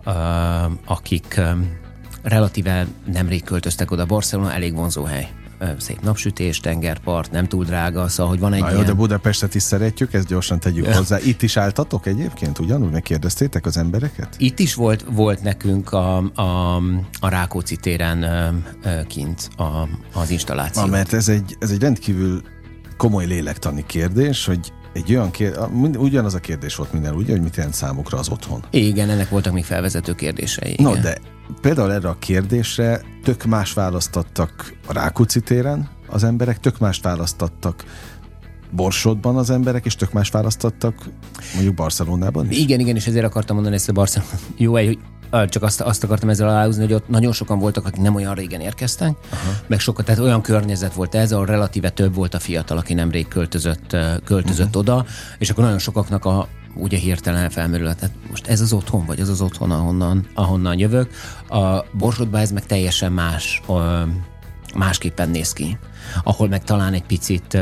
uh, 0.06 0.14
akik 0.84 1.34
uh, 1.38 1.50
relatíve 2.22 2.86
nemrég 3.12 3.44
költöztek 3.44 3.90
oda 3.90 4.06
Barcelona, 4.06 4.52
elég 4.52 4.74
vonzó 4.74 5.04
hely 5.04 5.28
szép 5.79 6.00
napsütés, 6.00 6.61
tengerpart, 6.61 7.31
nem 7.31 7.47
túl 7.47 7.64
drága, 7.64 8.09
szóval, 8.09 8.33
hogy 8.33 8.40
van 8.40 8.52
egy 8.52 8.61
Na 8.61 8.66
ilyen... 8.66 8.78
jó, 8.81 8.87
de 8.87 8.92
Budapestet 8.92 9.54
is 9.54 9.62
szeretjük, 9.62 10.12
ezt 10.12 10.26
gyorsan 10.26 10.61
tegyük 10.61 10.87
hozzá. 10.87 11.19
Itt 11.25 11.42
is 11.42 11.57
álltatok 11.57 12.07
egyébként, 12.07 12.59
ugyanúgy 12.59 12.90
megkérdeztétek 12.90 13.66
az 13.66 13.76
embereket? 13.76 14.35
Itt 14.38 14.59
is 14.59 14.75
volt, 14.75 15.04
volt 15.11 15.42
nekünk 15.42 15.92
a, 15.92 16.16
a, 16.35 16.76
a 17.21 17.28
Rákóczi 17.28 17.76
téren 17.76 18.26
kint 19.09 19.50
a, 19.57 19.88
az 20.12 20.31
installáció. 20.31 20.83
Na, 20.83 20.88
mert 20.88 21.12
ez 21.12 21.28
egy, 21.28 21.57
ez 21.61 21.71
egy 21.71 21.81
rendkívül 21.81 22.42
komoly 22.97 23.26
lélektani 23.26 23.85
kérdés, 23.87 24.47
hogy 24.47 24.73
egy 24.92 25.14
olyan 25.14 25.30
kérdés, 25.30 25.58
ugyanaz 25.96 26.34
a 26.34 26.38
kérdés 26.38 26.75
volt 26.75 26.92
minden, 26.92 27.14
ugye, 27.14 27.32
hogy 27.32 27.42
mit 27.42 27.56
jelent 27.56 27.75
számukra 27.75 28.18
az 28.18 28.28
otthon. 28.28 28.64
Igen, 28.70 29.11
ennek 29.11 29.28
voltak 29.28 29.52
még 29.52 29.64
felvezető 29.64 30.14
kérdései. 30.14 30.75
No, 30.78 30.94
de 30.94 31.18
például 31.61 31.92
erre 31.92 32.08
a 32.08 32.16
kérdésre 32.18 33.00
tök 33.22 33.44
más 33.44 33.72
választottak 33.72 34.75
a 34.87 34.92
Rákóczi 34.92 35.40
téren 35.40 35.88
az 36.08 36.25
emberek, 36.25 36.61
tök 36.61 36.78
más 36.78 37.00
választottak 37.02 37.84
Borsodban 38.70 39.37
az 39.37 39.50
emberek, 39.50 39.84
és 39.84 39.94
tök 39.94 40.12
más 40.12 40.30
választottak 40.30 40.94
mondjuk 41.54 41.75
Barcelonában 41.75 42.50
is? 42.50 42.58
Igen, 42.58 42.80
igen, 42.80 42.96
és 42.96 43.06
ezért 43.06 43.25
akartam 43.25 43.54
mondani 43.54 43.76
ezt 43.76 43.88
a 43.88 43.92
Barcelona. 43.92 44.30
Jó, 44.56 44.72
hogy 44.72 44.99
csak 45.48 45.62
azt, 45.62 45.80
azt 45.80 46.04
akartam 46.04 46.28
ezzel 46.28 46.48
aláhúzni, 46.48 46.82
hogy 46.82 46.92
ott 46.92 47.08
nagyon 47.08 47.32
sokan 47.32 47.58
voltak, 47.58 47.86
akik 47.86 48.00
nem 48.00 48.14
olyan 48.14 48.34
régen 48.34 48.60
érkeztek, 48.60 49.14
Aha. 49.30 49.52
meg 49.66 49.80
sokat, 49.80 50.04
tehát 50.04 50.20
olyan 50.20 50.42
környezet 50.42 50.94
volt 50.94 51.14
ez, 51.14 51.32
ahol 51.32 51.46
relatíve 51.46 51.90
több 51.90 52.14
volt 52.14 52.34
a 52.34 52.38
fiatal, 52.38 52.78
aki 52.78 52.94
nemrég 52.94 53.28
költözött, 53.28 53.96
költözött 54.24 54.66
uh-huh. 54.66 54.80
oda, 54.80 55.06
és 55.38 55.50
akkor 55.50 55.64
nagyon 55.64 55.78
sokaknak 55.78 56.24
a, 56.24 56.48
ugye 56.74 56.98
hirtelen 56.98 57.50
felmerül, 57.50 57.94
tehát 57.94 58.14
most 58.30 58.46
ez 58.46 58.60
az 58.60 58.72
otthon, 58.72 59.06
vagy 59.06 59.20
ez 59.20 59.28
az 59.28 59.40
otthon, 59.40 59.70
ahonnan, 59.70 60.26
ahonnan 60.34 60.78
jövök. 60.78 61.10
A 61.48 61.84
Borsodban 61.92 62.40
ez 62.40 62.50
meg 62.50 62.66
teljesen 62.66 63.12
más, 63.12 63.62
másképpen 64.74 65.28
néz 65.28 65.52
ki, 65.52 65.78
ahol 66.24 66.48
meg 66.48 66.64
talán 66.64 66.92
egy 66.92 67.04
picit 67.04 67.58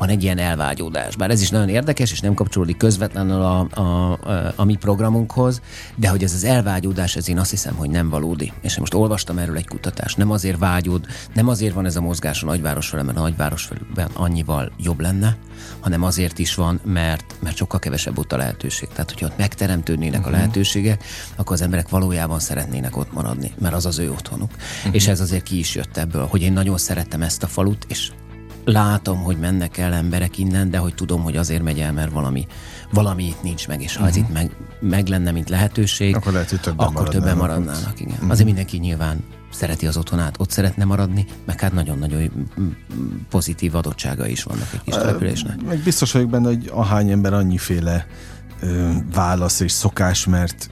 van 0.00 0.08
egy 0.08 0.22
ilyen 0.22 0.38
elvágyódás. 0.38 1.16
Bár 1.16 1.30
ez 1.30 1.40
is 1.40 1.50
nagyon 1.50 1.68
érdekes, 1.68 2.12
és 2.12 2.20
nem 2.20 2.34
kapcsolódik 2.34 2.76
közvetlenül 2.76 3.42
a, 3.42 3.66
a, 3.74 3.80
a, 3.80 4.52
a 4.56 4.64
mi 4.64 4.74
programunkhoz, 4.74 5.60
de 5.96 6.08
hogy 6.08 6.22
ez 6.22 6.32
az 6.34 6.44
elvágyódás, 6.44 7.16
ez 7.16 7.28
én 7.28 7.38
azt 7.38 7.50
hiszem, 7.50 7.74
hogy 7.74 7.90
nem 7.90 8.08
valódi. 8.08 8.52
És 8.60 8.78
most 8.78 8.94
olvastam 8.94 9.38
erről 9.38 9.56
egy 9.56 9.68
kutatást. 9.68 10.16
Nem 10.16 10.30
azért 10.30 10.58
vágyód, 10.58 11.06
nem 11.34 11.48
azért 11.48 11.74
van 11.74 11.86
ez 11.86 11.96
a 11.96 12.00
mozgás 12.00 12.42
a 12.42 12.46
nagyváros 12.46 12.88
felé, 12.88 13.02
mert 13.02 13.18
a 13.18 13.20
nagyváros 13.20 13.64
felében 13.64 14.10
annyival 14.12 14.72
jobb 14.78 15.00
lenne, 15.00 15.36
hanem 15.80 16.02
azért 16.02 16.38
is 16.38 16.54
van, 16.54 16.80
mert, 16.84 17.34
mert 17.38 17.56
sokkal 17.56 17.78
kevesebb 17.78 18.18
ott 18.18 18.32
a 18.32 18.36
lehetőség. 18.36 18.88
Tehát, 18.88 19.10
hogyha 19.10 19.26
ott 19.26 19.36
megteremtődnének 19.36 20.18
uh-huh. 20.18 20.26
a 20.26 20.30
mhm. 20.30 20.38
lehetőségek, 20.38 21.04
akkor 21.36 21.52
az 21.52 21.62
emberek 21.62 21.88
valójában 21.88 22.38
szeretnének 22.38 22.96
ott 22.96 23.12
maradni, 23.12 23.52
mert 23.58 23.74
az 23.74 23.86
az 23.86 23.98
ő 23.98 24.10
otthonuk. 24.10 24.50
Uh-huh. 24.50 24.94
És 24.94 25.08
ez 25.08 25.20
azért 25.20 25.42
ki 25.42 25.58
is 25.58 25.74
jött 25.74 25.96
ebből, 25.96 26.26
hogy 26.26 26.42
én 26.42 26.52
nagyon 26.52 26.78
szerettem 26.78 27.22
ezt 27.22 27.42
a 27.42 27.46
falut, 27.46 27.84
és 27.88 28.10
látom, 28.64 29.22
hogy 29.22 29.38
mennek 29.38 29.78
el 29.78 29.92
emberek 29.92 30.38
innen, 30.38 30.70
de 30.70 30.78
hogy 30.78 30.94
tudom, 30.94 31.22
hogy 31.22 31.36
azért 31.36 31.62
megy 31.62 31.80
el, 31.80 31.92
mert 31.92 32.12
valami, 32.12 32.46
valami 32.92 33.24
itt 33.24 33.42
nincs 33.42 33.68
meg, 33.68 33.82
és 33.82 33.96
ha 33.96 34.02
uh-huh. 34.02 34.16
ez 34.16 34.22
mhm. 34.22 34.30
itt 34.30 34.32
meg, 34.32 34.56
meg 34.80 35.06
lenne, 35.06 35.30
mint 35.30 35.48
lehetőség, 35.48 36.16
akkor, 36.16 36.32
lehet, 36.32 36.50
hogy 36.50 36.60
többen 36.60 36.86
akkor 36.86 37.02
maradnának. 37.02 37.24
többen 37.24 37.36
maradnának. 37.36 38.00
Igen. 38.00 38.12
Uh-huh. 38.12 38.30
Azért 38.30 38.46
mindenki 38.46 38.76
nyilván 38.76 39.24
szereti 39.50 39.86
az 39.86 39.96
otthonát, 39.96 40.34
ott 40.38 40.50
szeretne 40.50 40.84
maradni, 40.84 41.26
meg 41.44 41.60
hát 41.60 41.72
nagyon-nagyon 41.72 42.48
pozitív 43.28 43.74
adottsága 43.74 44.26
is 44.26 44.42
vannak 44.42 44.68
egy 44.72 44.82
kis 44.82 44.94
településnek. 44.94 45.62
Meg 45.62 45.78
biztos 45.78 46.12
vagyok 46.12 46.30
benne, 46.30 46.46
hogy 46.46 46.70
ahány 46.72 47.10
ember 47.10 47.32
annyiféle 47.32 48.06
ö, 48.60 48.90
válasz 49.12 49.60
és 49.60 49.72
szokás, 49.72 50.26
mert 50.26 50.70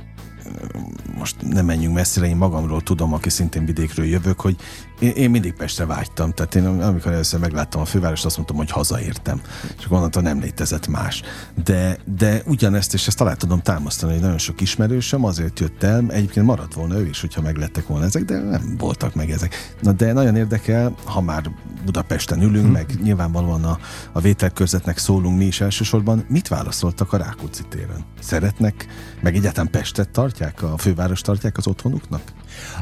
most 1.16 1.36
nem 1.40 1.64
menjünk 1.64 1.94
messzire, 1.94 2.26
én 2.26 2.36
magamról 2.36 2.82
tudom, 2.82 3.12
aki 3.12 3.30
szintén 3.30 3.64
vidékről 3.64 4.06
jövök, 4.06 4.40
hogy 4.40 4.56
én, 4.98 5.10
én 5.10 5.30
mindig 5.30 5.52
Pestre 5.52 5.86
vágytam. 5.86 6.32
Tehát 6.32 6.54
én 6.54 6.66
amikor 6.66 7.12
először 7.12 7.40
megláttam 7.40 7.80
a 7.80 7.84
fővárost, 7.84 8.24
azt 8.24 8.36
mondtam, 8.36 8.56
hogy 8.56 8.70
hazaértem. 8.70 9.40
És 9.78 9.88
gondoltam, 9.88 10.22
nem 10.22 10.40
létezett 10.40 10.86
más. 10.86 11.22
De, 11.64 11.98
de 12.16 12.42
ugyanezt, 12.46 12.94
és 12.94 13.06
ezt 13.06 13.16
talán 13.16 13.38
tudom 13.38 13.60
támasztani, 13.60 14.12
hogy 14.12 14.20
nagyon 14.20 14.38
sok 14.38 14.60
ismerősöm 14.60 15.24
azért 15.24 15.60
jött 15.60 15.82
el, 15.82 16.04
egyébként 16.08 16.46
maradt 16.46 16.74
volna 16.74 16.98
ő 16.98 17.06
is, 17.06 17.20
hogyha 17.20 17.42
meglettek 17.42 17.86
volna 17.86 18.04
ezek, 18.04 18.24
de 18.24 18.38
nem 18.38 18.74
voltak 18.78 19.14
meg 19.14 19.30
ezek. 19.30 19.74
Na 19.80 19.92
de 19.92 20.12
nagyon 20.12 20.36
érdekel, 20.36 20.94
ha 21.04 21.20
már 21.20 21.50
Budapesten 21.84 22.42
ülünk, 22.42 22.64
hmm. 22.64 22.72
meg 22.72 22.98
nyilvánvalóan 23.02 23.64
a, 23.64 23.78
a 24.12 24.20
vételkörzetnek 24.20 24.98
szólunk 24.98 25.38
mi 25.38 25.44
is 25.44 25.60
elsősorban, 25.60 26.24
mit 26.28 26.48
válaszoltak 26.48 27.12
a 27.12 27.16
Rákóczi 27.16 27.62
téren? 27.68 28.04
Szeretnek, 28.20 28.86
meg 29.20 29.36
egyáltalán 29.36 29.70
Pestet 29.70 30.10
tartják, 30.10 30.62
a 30.62 30.78
főváros 30.78 31.20
tartják 31.20 31.56
az 31.56 31.66
otthonuknak? 31.66 32.22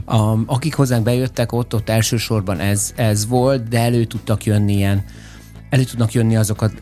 A, 0.05 0.45
akik 0.47 0.75
hozzánk 0.75 1.05
bejöttek, 1.05 1.53
ott, 1.53 1.75
ott 1.75 1.89
elsősorban 1.89 2.61
ez, 2.61 2.93
ez 2.97 3.27
volt, 3.27 3.69
de 3.69 3.79
elő 3.81 4.05
tudtak 4.05 4.45
jönni 4.45 4.73
ilyen, 4.73 5.05
elő 5.71 5.85
tudnak 5.85 6.13
jönni 6.13 6.37
azokat 6.37 6.73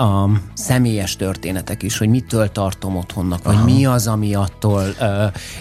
a 0.00 0.30
személyes 0.54 1.16
történetek 1.16 1.82
is, 1.82 1.98
hogy 1.98 2.08
mitől 2.08 2.48
tartom 2.48 2.96
otthonnak, 2.96 3.42
vagy 3.42 3.54
Aha. 3.54 3.64
mi 3.64 3.86
az, 3.86 4.06
ami 4.06 4.34
attól, 4.34 4.82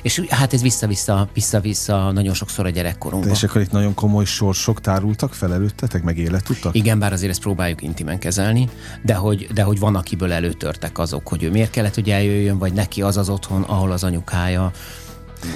és 0.02 0.22
hát 0.30 0.54
ez 0.54 0.62
vissza-vissza, 0.62 1.30
vissza-vissza 1.34 2.12
nagyon 2.12 2.34
sokszor 2.34 2.66
a 2.66 2.70
gyerekkorunkban. 2.70 3.34
És 3.34 3.44
akkor 3.44 3.62
itt 3.62 3.72
nagyon 3.72 3.94
komoly 3.94 4.26
sorsok 4.26 4.82
tárultak 4.82 5.34
fel 5.34 5.54
előttetek, 5.54 6.04
meg 6.04 6.18
élet 6.18 6.44
tudtak? 6.44 6.76
Igen, 6.76 7.00
bár 7.00 7.14
azért 7.14 7.32
ezt 7.32 7.42
próbáljuk 7.42 7.82
intimen 7.82 8.20
kezelni, 8.20 8.70
de 9.04 9.14
hogy, 9.14 9.48
de 9.54 9.64
hogy 9.64 9.80
van, 9.80 9.96
akiből 9.96 10.32
előtörtek 10.32 10.98
azok, 10.98 11.28
hogy 11.28 11.44
ő 11.44 11.52
miért 11.52 11.70
kellett, 11.72 11.96
hogy 11.96 12.10
eljöjjön, 12.10 12.58
vagy 12.58 12.74
neki 12.74 13.02
az 13.02 13.18
az 13.18 13.30
otthon, 13.30 13.62
ahol 13.62 13.92
az 13.92 14.04
anyukája 14.04 14.72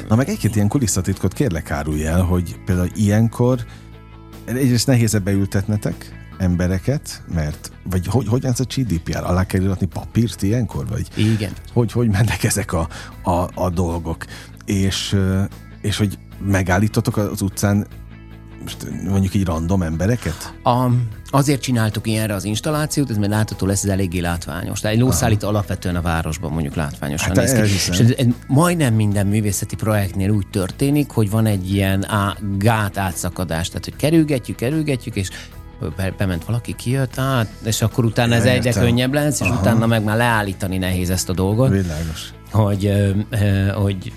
Na 0.10 0.16
meg 0.16 0.30
egy-két 0.30 0.56
ilyen 0.56 0.68
kulisszatitkot 0.68 1.34
kérlek 1.34 1.72
árulj 1.72 2.06
el, 2.06 2.22
hogy 2.22 2.60
például 2.66 2.90
ilyenkor 2.96 3.66
egyrészt 4.46 4.88
nehéz 4.88 5.20
beültetnetek 5.24 6.24
embereket, 6.38 7.24
mert 7.34 7.72
vagy 7.90 8.08
hogy, 8.08 8.28
hogy 8.28 8.46
ez 8.46 8.60
a 8.60 8.66
GDPR? 8.76 9.24
Alá 9.24 9.46
kell 9.46 9.62
iratni 9.62 9.86
papírt 9.86 10.42
ilyenkor? 10.42 10.88
Vagy 10.88 11.08
Igen. 11.16 11.52
Hogy, 11.74 11.92
hogy 11.92 12.10
mennek 12.10 12.44
ezek 12.44 12.74
a, 12.74 12.88
a, 13.24 13.50
a 13.54 13.70
dolgok? 13.70 14.26
És, 14.66 15.18
és 15.82 15.98
hogy 15.98 16.18
megállítotok 16.40 17.18
az 17.18 17.42
utcán 17.42 17.88
most 18.64 18.88
mondjuk 19.10 19.34
így 19.34 19.46
random 19.46 19.82
embereket? 19.82 20.54
A, 20.64 20.88
azért 21.30 21.62
csináltuk 21.62 22.08
ilyenre 22.08 22.34
az 22.34 22.44
installációt, 22.44 23.10
ez 23.10 23.18
mert 23.18 23.32
látható 23.32 23.66
lesz, 23.66 23.84
ez 23.84 23.90
eléggé 23.90 24.20
látványos. 24.20 24.80
Tehát 24.80 24.96
egy 24.96 25.02
lószállító 25.02 25.48
alapvetően 25.48 25.96
a 25.96 26.02
városban 26.02 26.52
mondjuk 26.52 26.76
látványosan 26.76 27.28
hát 27.28 27.36
néz 27.36 27.54
ki. 27.54 27.92
És 27.92 28.00
ez, 28.00 28.14
ez, 28.18 28.26
majdnem 28.48 28.94
minden 28.94 29.28
művészeti 29.28 29.76
projektnél 29.76 30.30
úgy 30.30 30.48
történik, 30.48 31.10
hogy 31.10 31.30
van 31.30 31.46
egy 31.46 31.74
ilyen 31.74 32.10
á, 32.10 32.38
gát 32.58 32.98
átszakadás, 32.98 33.68
tehát 33.68 33.86
hogy 33.86 33.96
kerülgetjük, 33.96 34.58
kerülgetjük, 34.58 35.16
és 35.16 35.30
be, 35.96 36.14
bement 36.18 36.46
valaki, 36.46 36.76
kijött, 36.76 37.18
át, 37.18 37.48
és 37.64 37.82
akkor 37.82 38.06
utána 38.06 38.36
ez 38.36 38.46
egyre 38.46 38.72
könnyebb 38.72 39.14
lesz, 39.14 39.40
és 39.40 39.48
Aha. 39.48 39.60
utána 39.60 39.86
meg 39.86 40.04
már 40.04 40.18
leállítani 40.18 40.78
nehéz 40.78 41.10
ezt 41.10 41.30
a 41.30 41.34
dolgot. 41.34 41.70
Világos 41.70 42.34
hogy, 42.54 43.14
hogy 43.74 44.14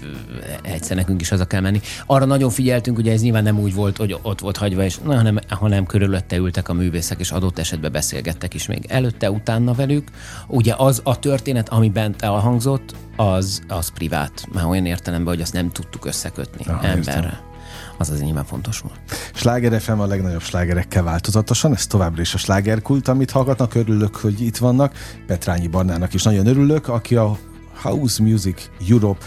egyszer 0.62 0.96
nekünk 0.96 1.20
is 1.20 1.28
haza 1.28 1.44
kell 1.44 1.60
menni. 1.60 1.80
Arra 2.06 2.24
nagyon 2.24 2.50
figyeltünk, 2.50 2.98
ugye 2.98 3.12
ez 3.12 3.20
nyilván 3.20 3.42
nem 3.42 3.58
úgy 3.58 3.74
volt, 3.74 3.96
hogy 3.96 4.16
ott 4.22 4.40
volt 4.40 4.56
hagyva, 4.56 4.84
és, 4.84 4.98
hanem, 5.04 5.38
hanem 5.48 5.86
körülötte 5.86 6.36
ültek 6.36 6.68
a 6.68 6.72
művészek, 6.72 7.20
és 7.20 7.30
adott 7.30 7.58
esetben 7.58 7.92
beszélgettek 7.92 8.54
is 8.54 8.66
még 8.66 8.84
előtte, 8.88 9.30
utána 9.30 9.72
velük. 9.72 10.08
Ugye 10.46 10.74
az 10.76 11.00
a 11.04 11.18
történet, 11.18 11.68
ami 11.68 11.90
bent 11.90 12.22
elhangzott, 12.22 12.94
az, 13.16 13.62
az 13.68 13.88
privát. 13.88 14.46
Már 14.52 14.64
olyan 14.64 14.86
értelemben, 14.86 15.34
hogy 15.34 15.42
azt 15.42 15.52
nem 15.52 15.70
tudtuk 15.70 16.04
összekötni 16.04 16.64
Aha, 16.66 16.86
emberre. 16.86 17.26
Értem 17.26 17.54
az 17.98 18.10
az 18.10 18.20
nyilván 18.20 18.44
fontos 18.44 18.78
volt. 18.80 19.00
Sláger 19.34 19.80
FM 19.80 19.98
a 19.98 20.06
legnagyobb 20.06 20.42
slágerekkel 20.42 21.02
változatosan, 21.02 21.72
ez 21.72 21.86
továbbra 21.86 22.20
is 22.20 22.34
a 22.34 22.38
slágerkult, 22.38 23.08
amit 23.08 23.30
hallgatnak, 23.30 23.74
örülök, 23.74 24.16
hogy 24.16 24.40
itt 24.40 24.56
vannak. 24.56 24.94
Petrányi 25.26 25.66
Barnának 25.66 26.14
is 26.14 26.22
nagyon 26.22 26.46
örülök, 26.46 26.88
aki 26.88 27.16
a 27.16 27.38
House 27.76 28.22
Music 28.22 28.62
Europe 28.88 29.24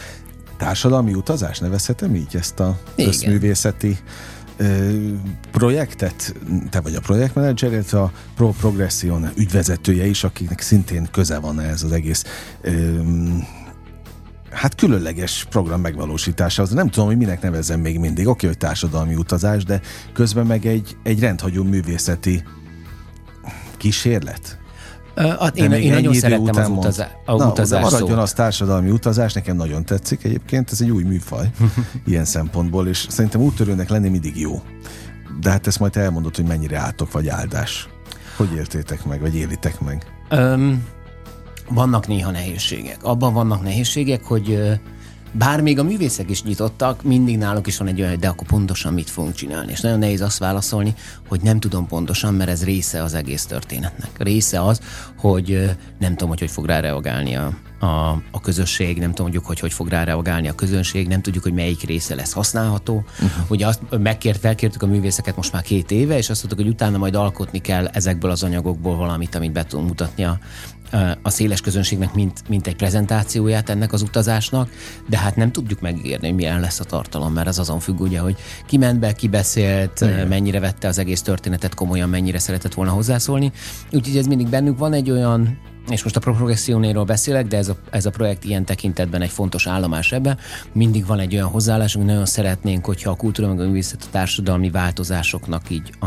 társadalmi 0.58 1.14
utazás, 1.14 1.60
nevezhetem 1.60 2.16
így 2.16 2.36
ezt 2.36 2.60
a 2.60 2.80
Igen. 2.96 3.12
közművészeti 3.12 3.98
projektet, 5.52 6.36
te 6.70 6.80
vagy 6.80 6.96
a 6.96 7.00
projektmenedzser, 7.00 7.72
illetve 7.72 8.02
a 8.02 8.12
Pro 8.36 8.50
Progression 8.50 9.30
ügyvezetője 9.36 10.06
is, 10.06 10.24
akiknek 10.24 10.62
szintén 10.62 11.08
köze 11.12 11.40
van 11.40 11.60
ez 11.60 11.84
az 11.84 11.92
egész 11.92 12.24
hát 14.52 14.76
különleges 14.76 15.46
program 15.50 15.82
megvalósítása. 15.82 16.62
Az 16.62 16.70
nem 16.70 16.90
tudom, 16.90 17.08
hogy 17.08 17.18
minek 17.18 17.42
nevezem 17.42 17.80
még 17.80 18.00
mindig. 18.00 18.28
Oké, 18.28 18.48
hogy 18.48 18.58
társadalmi 18.58 19.16
utazás, 19.16 19.64
de 19.64 19.82
közben 20.14 20.46
meg 20.46 20.66
egy, 20.66 20.98
egy 21.04 21.20
rendhagyó 21.20 21.64
művészeti 21.64 22.44
kísérlet. 23.78 24.60
Hát 25.16 25.58
én, 25.58 25.72
én 25.72 25.94
nagyon 25.94 26.14
szerettem 26.14 26.56
az 26.64 26.70
utazá, 26.70 27.12
a 27.26 27.36
Na, 27.36 27.48
utazás 27.48 27.82
maradjon 27.82 28.10
szót. 28.10 28.20
az 28.20 28.34
társadalmi 28.34 28.92
utazás, 28.92 29.34
nekem 29.34 29.56
nagyon 29.56 29.86
tetszik 29.86 30.24
egyébként, 30.24 30.72
ez 30.72 30.82
egy 30.82 30.90
új 30.90 31.04
műfaj 31.04 31.50
ilyen 32.06 32.26
szempontból, 32.26 32.88
és 32.88 33.06
szerintem 33.10 33.42
úttörőnek 33.42 33.90
lenni 33.90 34.10
mindig 34.10 34.40
jó. 34.40 34.62
De 35.42 35.50
hát 35.50 35.68
ezt 35.68 35.80
majd 35.80 35.98
elmondod, 35.98 36.36
hogy 36.36 36.46
mennyire 36.46 36.78
átok 36.78 37.12
vagy 37.12 37.28
áldás. 37.28 37.88
Hogy 38.36 38.54
éltétek 38.56 39.06
meg, 39.06 39.22
vagy 39.22 39.36
élitek 39.36 39.80
meg? 39.80 40.06
Um, 40.32 40.86
vannak 41.70 42.08
néha 42.08 42.32
nehézségek. 42.32 43.04
Abban 43.04 43.34
vannak 43.34 43.64
nehézségek, 43.64 44.24
hogy 44.24 44.80
bár 45.32 45.62
még 45.62 45.80
a 45.80 45.84
művészek 45.84 46.30
is 46.30 46.44
nyitottak, 46.44 47.04
mindig 47.04 47.38
náluk 47.38 47.68
is 47.68 47.78
van 47.78 47.88
egy 47.88 48.00
olyan, 48.00 48.10
hogy 48.10 48.20
de 48.20 48.28
akkor 48.28 48.48
pontosan 48.48 48.94
mit 48.94 49.10
fogunk 49.10 49.34
csinálni. 49.36 49.72
És 49.72 49.82
nagyon 49.82 50.00
nehéz 50.00 50.22
azt 50.22 50.38
válaszolni, 50.38 50.94
hogy 51.28 51.42
nem 51.42 51.60
tudom 51.60 51.88
pontosan, 51.88 52.34
mert 52.34 52.50
ez 52.50 52.64
része 52.64 53.04
az 53.04 53.14
egész 53.14 53.46
történetnek. 53.46 54.10
Része 54.18 54.64
az, 54.64 54.82
hogy 55.18 55.76
nem 56.00 56.12
tudom, 56.12 56.30
hogy 56.30 56.40
hogy 56.40 56.52
fog 56.52 56.66
rá 56.66 56.80
reagálni 56.80 57.36
a, 57.36 57.58
a, 57.80 58.22
a 58.32 58.40
közösség, 58.42 58.98
nem 59.00 59.14
tudjuk, 59.14 59.46
hogy 59.46 59.60
hogy 59.60 59.74
fog 59.74 59.88
rá 59.88 60.04
reagálni 60.04 60.48
a 60.48 60.56
közönség, 60.56 61.08
nem 61.08 61.22
tudjuk, 61.22 61.44
hogy 61.44 61.54
melyik 61.54 61.82
része 61.82 62.16
lesz 62.16 62.34
használható. 62.34 62.96
Uh-huh. 62.96 63.52
Ugye 63.52 63.68
azt 63.68 63.82
megkért, 63.90 64.40
felkértük 64.40 64.82
a 64.82 64.88
művészeket 64.88 65.36
most 65.36 65.52
már 65.52 65.62
két 65.62 65.92
éve, 65.92 66.18
és 66.18 66.30
azt 66.30 66.44
mondtuk, 66.44 66.66
hogy 66.66 66.76
utána 66.76 66.98
majd 66.98 67.16
alkotni 67.16 67.60
kell 67.60 67.88
ezekből 67.88 68.32
az 68.32 68.44
anyagokból 68.44 68.96
valamit, 68.96 69.36
amit 69.36 69.52
be 69.52 69.66
tudunk 69.66 69.88
mutatni 69.88 70.24
a, 70.24 70.40
a 71.22 71.30
széles 71.30 71.62
közönségnek, 71.62 72.14
mint, 72.14 72.48
mint 72.48 72.68
egy 72.68 72.76
prezentációját 72.76 73.70
ennek 73.70 73.94
az 73.94 74.02
utazásnak, 74.02 74.70
de 75.10 75.18
hát 75.18 75.36
nem 75.36 75.52
tudjuk 75.52 75.82
megírni, 75.82 76.28
hogy 76.28 76.36
milyen 76.36 76.60
lesz 76.60 76.80
a 76.80 76.84
tartalom, 76.84 77.34
mert 77.34 77.48
az 77.48 77.60
azon 77.60 77.80
függ, 77.80 78.00
ugye, 78.00 78.20
hogy 78.20 78.36
ki 78.66 78.78
ment 78.78 79.00
be, 79.00 79.14
ki 79.14 79.28
beszélt, 79.28 80.02
Igen. 80.02 80.28
mennyire 80.28 80.60
vette 80.60 80.88
az 80.88 80.98
egész 80.98 81.22
történetet 81.22 81.74
komolyan, 81.74 82.10
mennyire 82.10 82.40
szeretett 82.40 82.74
volna 82.74 82.92
hozzászólni. 82.92 83.52
Úgyhogy 83.92 84.18
ez 84.18 84.26
mindig 84.26 84.48
bennünk 84.48 84.78
van 84.78 84.94
egy 84.94 85.12
olyan 85.12 85.58
és 85.90 86.04
most 86.04 86.16
a 86.16 86.20
progressziónéről 86.20 87.04
beszélek, 87.04 87.48
de 87.48 87.58
ez 87.58 87.68
a, 87.68 87.76
ez 87.90 88.06
a 88.06 88.10
projekt 88.10 88.44
ilyen 88.44 88.66
tekintetben 88.66 89.22
egy 89.22 89.30
fontos 89.30 89.68
állomás 89.68 90.12
ebben. 90.12 90.38
Mindig 90.74 91.06
van 91.06 91.20
egy 91.20 91.34
olyan 91.34 91.48
hozzáállás, 91.48 91.94
hogy 91.94 92.06
nagyon 92.06 92.26
szeretnénk, 92.26 92.86
hogyha 92.86 93.10
a 93.10 93.16
kultúra 93.16 93.48
meg 93.48 93.60
a 93.60 93.66
művészet 93.66 94.04
a 94.04 94.10
társadalmi 94.12 94.70
változásoknak 94.70 95.70
így 95.70 95.92
a, 96.00 96.06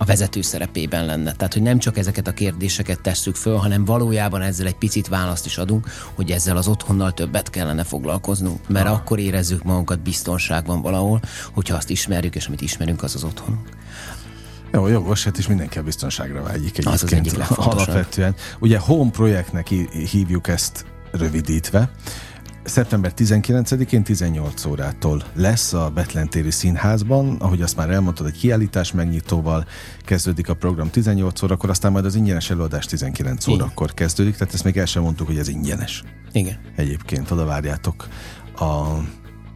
a 0.00 0.04
vezető 0.04 0.42
szerepében 0.42 1.04
lenne. 1.04 1.32
Tehát, 1.32 1.52
hogy 1.52 1.62
nem 1.62 1.78
csak 1.78 1.98
ezeket 1.98 2.26
a 2.26 2.32
kérdéseket 2.32 3.00
tesszük 3.00 3.34
föl, 3.34 3.56
hanem 3.56 3.84
valójában 3.84 4.42
ezzel 4.42 4.66
egy 4.66 4.76
picit 4.76 5.08
választ 5.08 5.46
is 5.46 5.58
adunk, 5.58 5.88
hogy 6.14 6.30
ezzel 6.30 6.56
az 6.56 6.68
otthonnal 6.68 7.12
többet 7.12 7.50
kellene 7.50 7.84
foglalkoznunk. 7.84 8.68
Mert 8.68 8.86
ah. 8.86 8.92
akkor 8.92 9.18
érezzük 9.18 9.62
magunkat 9.62 10.00
biztonságban 10.00 10.82
valahol, 10.82 11.20
hogyha 11.52 11.76
azt 11.76 11.90
ismerjük, 11.90 12.34
és 12.34 12.46
amit 12.46 12.60
ismerünk, 12.60 13.02
az 13.02 13.14
az 13.14 13.24
otthonunk. 13.24 13.68
Jó, 14.72 14.86
jogos, 14.86 15.24
hát 15.24 15.38
is 15.38 15.46
mindenki 15.46 15.78
a 15.78 15.82
biztonságra 15.82 16.42
vágyik 16.42 16.78
egyébként. 16.78 16.86
Az 16.86 17.02
az 17.02 17.12
egyik 17.12 17.38
Alapvetően. 17.48 18.34
Ugye 18.58 18.78
Home 18.78 19.10
projektnek 19.10 19.68
hívjuk 20.10 20.48
ezt 20.48 20.84
rövidítve. 21.10 21.90
Szeptember 22.64 23.12
19-én 23.16 24.02
18 24.02 24.64
órától 24.64 25.22
lesz 25.34 25.72
a 25.72 25.90
Betlentéri 25.94 26.50
Színházban, 26.50 27.36
ahogy 27.38 27.62
azt 27.62 27.76
már 27.76 27.90
elmondtad, 27.90 28.26
egy 28.26 28.38
kiállítás 28.38 28.92
megnyitóval 28.92 29.66
kezdődik 30.04 30.48
a 30.48 30.54
program 30.54 30.90
18 30.90 31.42
órakor, 31.42 31.70
aztán 31.70 31.92
majd 31.92 32.04
az 32.04 32.14
ingyenes 32.14 32.50
előadás 32.50 32.86
19 32.86 33.46
Igen. 33.46 33.60
órakor 33.60 33.94
kezdődik, 33.94 34.36
tehát 34.36 34.54
ezt 34.54 34.64
még 34.64 34.76
el 34.76 34.86
sem 34.86 35.02
mondtuk, 35.02 35.26
hogy 35.26 35.38
ez 35.38 35.48
ingyenes. 35.48 36.02
Igen. 36.32 36.58
Egyébként 36.76 37.30
oda 37.30 37.44
várjátok 37.44 38.08
a 38.54 38.98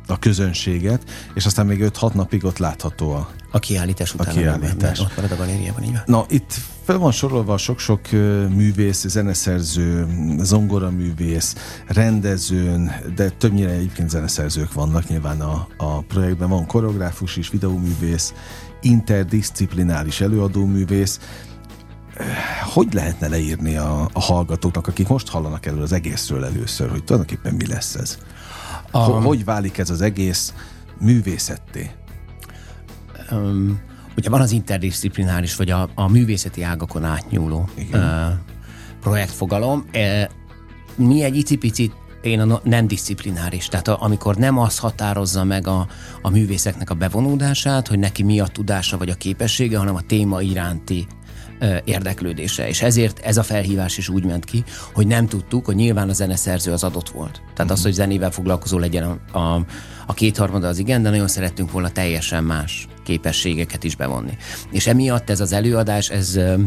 a 0.07 0.19
közönséget, 0.19 1.03
és 1.35 1.47
aztán 1.47 1.67
még 1.67 1.81
5-6 1.83 2.13
napig 2.13 2.45
ott 2.45 2.59
látható 2.59 3.13
a, 3.13 3.29
a 3.51 3.59
kiállítás 3.59 4.15
után. 4.15 4.27
A 4.27 4.31
kiállítás. 4.31 5.01
Ott 5.01 5.17
marad 5.17 5.31
a 5.31 5.37
galériában, 5.37 5.83
így 5.83 5.93
van. 5.93 6.03
Na, 6.07 6.25
itt 6.29 6.55
fel 6.85 6.99
van 6.99 7.13
sorolva 7.13 7.57
sok-sok 7.57 8.11
művész, 8.55 9.07
zeneszerző, 9.07 10.07
zongoraművész, 10.39 11.55
rendezőn, 11.87 12.91
de 13.15 13.31
többnyire 13.31 13.71
egyébként 13.71 14.11
zeneszerzők 14.11 14.73
vannak 14.73 15.09
nyilván 15.09 15.41
a, 15.41 15.67
a 15.77 16.01
projektben. 16.01 16.49
Van 16.49 16.67
koreográfus 16.67 17.37
is, 17.37 17.51
videóművész, 17.51 18.35
interdisziplináris 18.81 20.21
előadóművész. 20.21 21.21
Hogy 22.75 22.93
lehetne 22.93 23.29
leírni 23.29 23.77
a, 23.77 24.09
a 24.13 24.21
hallgatóknak, 24.21 24.87
akik 24.87 25.09
most 25.09 25.29
hallanak 25.29 25.67
elő 25.67 25.81
az 25.81 25.93
egészről 25.93 26.45
először, 26.45 26.91
hogy 26.91 27.05
tulajdonképpen 27.05 27.55
mi 27.55 27.67
lesz 27.67 27.95
ez? 27.95 28.19
Um, 28.93 29.23
hogy 29.23 29.45
válik 29.45 29.79
ez 29.79 29.91
az 29.91 30.01
egész 30.01 30.55
művészetté? 31.01 31.91
Um, 33.31 33.81
ugye 34.17 34.31
van 34.31 34.41
az 34.41 34.53
interdisziplináris, 34.53 35.57
vagy 35.57 35.71
a, 35.71 35.89
a 35.95 36.09
művészeti 36.09 36.63
ágakon 36.63 37.05
átnyúló 37.05 37.69
uh, 37.93 38.01
projektfogalom. 39.01 39.85
Uh, 39.95 40.23
mi 40.97 41.23
egy 41.23 41.37
icipicit 41.37 41.93
én 42.23 42.41
a 42.41 42.61
nem 42.65 42.87
disziplináris, 42.87 43.69
tehát 43.69 43.89
a, 43.89 44.03
amikor 44.03 44.37
nem 44.37 44.59
az 44.59 44.79
határozza 44.79 45.45
meg 45.45 45.67
a, 45.67 45.87
a 46.23 46.31
művészeknek 46.31 46.91
a 46.91 46.95
bevonódását, 46.95 47.89
hogy 47.89 47.99
neki 47.99 48.23
mi 48.23 48.41
a 48.41 48.47
tudása 48.47 48.99
vagy 48.99 49.09
a 49.09 49.15
képessége, 49.15 49.79
hanem 49.79 49.95
a 49.95 50.01
téma 50.01 50.41
iránti 50.41 51.07
érdeklődése. 51.85 52.69
És 52.69 52.83
ezért 52.83 53.19
ez 53.19 53.37
a 53.37 53.43
felhívás 53.43 53.99
is 53.99 54.09
úgy 54.09 54.25
ment 54.25 54.45
ki, 54.45 54.65
hogy 54.93 55.07
nem 55.07 55.27
tudtuk, 55.27 55.65
hogy 55.65 55.75
nyilván 55.75 56.09
a 56.09 56.13
zeneszerző 56.13 56.73
az 56.73 56.85
adott 56.85 57.09
volt. 57.09 57.33
Tehát 57.33 57.59
uh-huh. 57.59 57.71
az, 57.71 57.83
hogy 57.83 57.93
zenével 57.93 58.31
foglalkozó 58.31 58.79
legyen 58.79 59.21
a, 59.33 59.39
a, 59.39 59.65
a 60.07 60.15
kétharmada 60.15 60.69
az 60.69 60.79
igen, 60.79 61.03
de 61.03 61.11
nagyon 61.11 61.29
szerettünk 61.29 61.71
volna 61.71 61.89
teljesen 61.89 62.45
más 62.45 62.89
képességeket 63.05 63.85
is 63.85 63.97
bevonni. 63.97 64.37
És 64.71 64.87
emiatt 64.87 65.31
ez 65.31 65.41
az 65.41 65.53
előadás, 65.53 66.11
ez 66.11 66.37
e, 66.37 66.59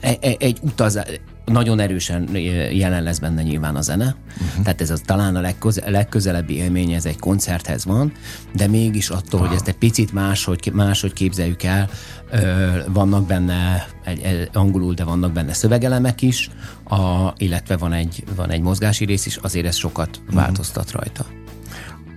e, 0.00 0.36
egy 0.38 0.58
utazás, 0.60 1.06
nagyon 1.44 1.80
erősen 1.80 2.28
jelen 2.72 3.02
lesz 3.02 3.18
benne 3.18 3.42
nyilván 3.42 3.76
a 3.76 3.80
zene, 3.80 4.16
uh-huh. 4.40 4.64
tehát 4.64 4.80
ez 4.80 4.90
az 4.90 5.00
talán 5.04 5.36
a 5.36 5.40
legköze- 5.40 5.88
legközelebbi 5.90 6.54
élmény, 6.54 6.92
ez 6.92 7.06
egy 7.06 7.18
koncerthez 7.18 7.84
van, 7.84 8.12
de 8.54 8.66
mégis 8.66 9.08
attól, 9.08 9.24
uh-huh. 9.32 9.46
hogy 9.46 9.56
ezt 9.56 9.68
egy 9.68 9.76
picit 9.76 10.12
máshogy, 10.12 10.70
máshogy 10.72 11.12
képzeljük 11.12 11.62
el, 11.62 11.88
ö, 12.30 12.68
vannak 12.88 13.26
benne, 13.26 13.86
egy, 14.04 14.20
egy, 14.20 14.48
angolul, 14.52 14.94
de 14.94 15.04
vannak 15.04 15.32
benne 15.32 15.52
szövegelemek 15.52 16.22
is, 16.22 16.50
a, 16.84 17.32
illetve 17.36 17.76
van 17.76 17.92
egy, 17.92 18.24
van 18.36 18.50
egy 18.50 18.60
mozgási 18.60 19.04
rész 19.04 19.26
is, 19.26 19.36
azért 19.36 19.66
ez 19.66 19.76
sokat 19.76 20.16
uh-huh. 20.20 20.34
változtat 20.34 20.90
rajta. 20.90 21.26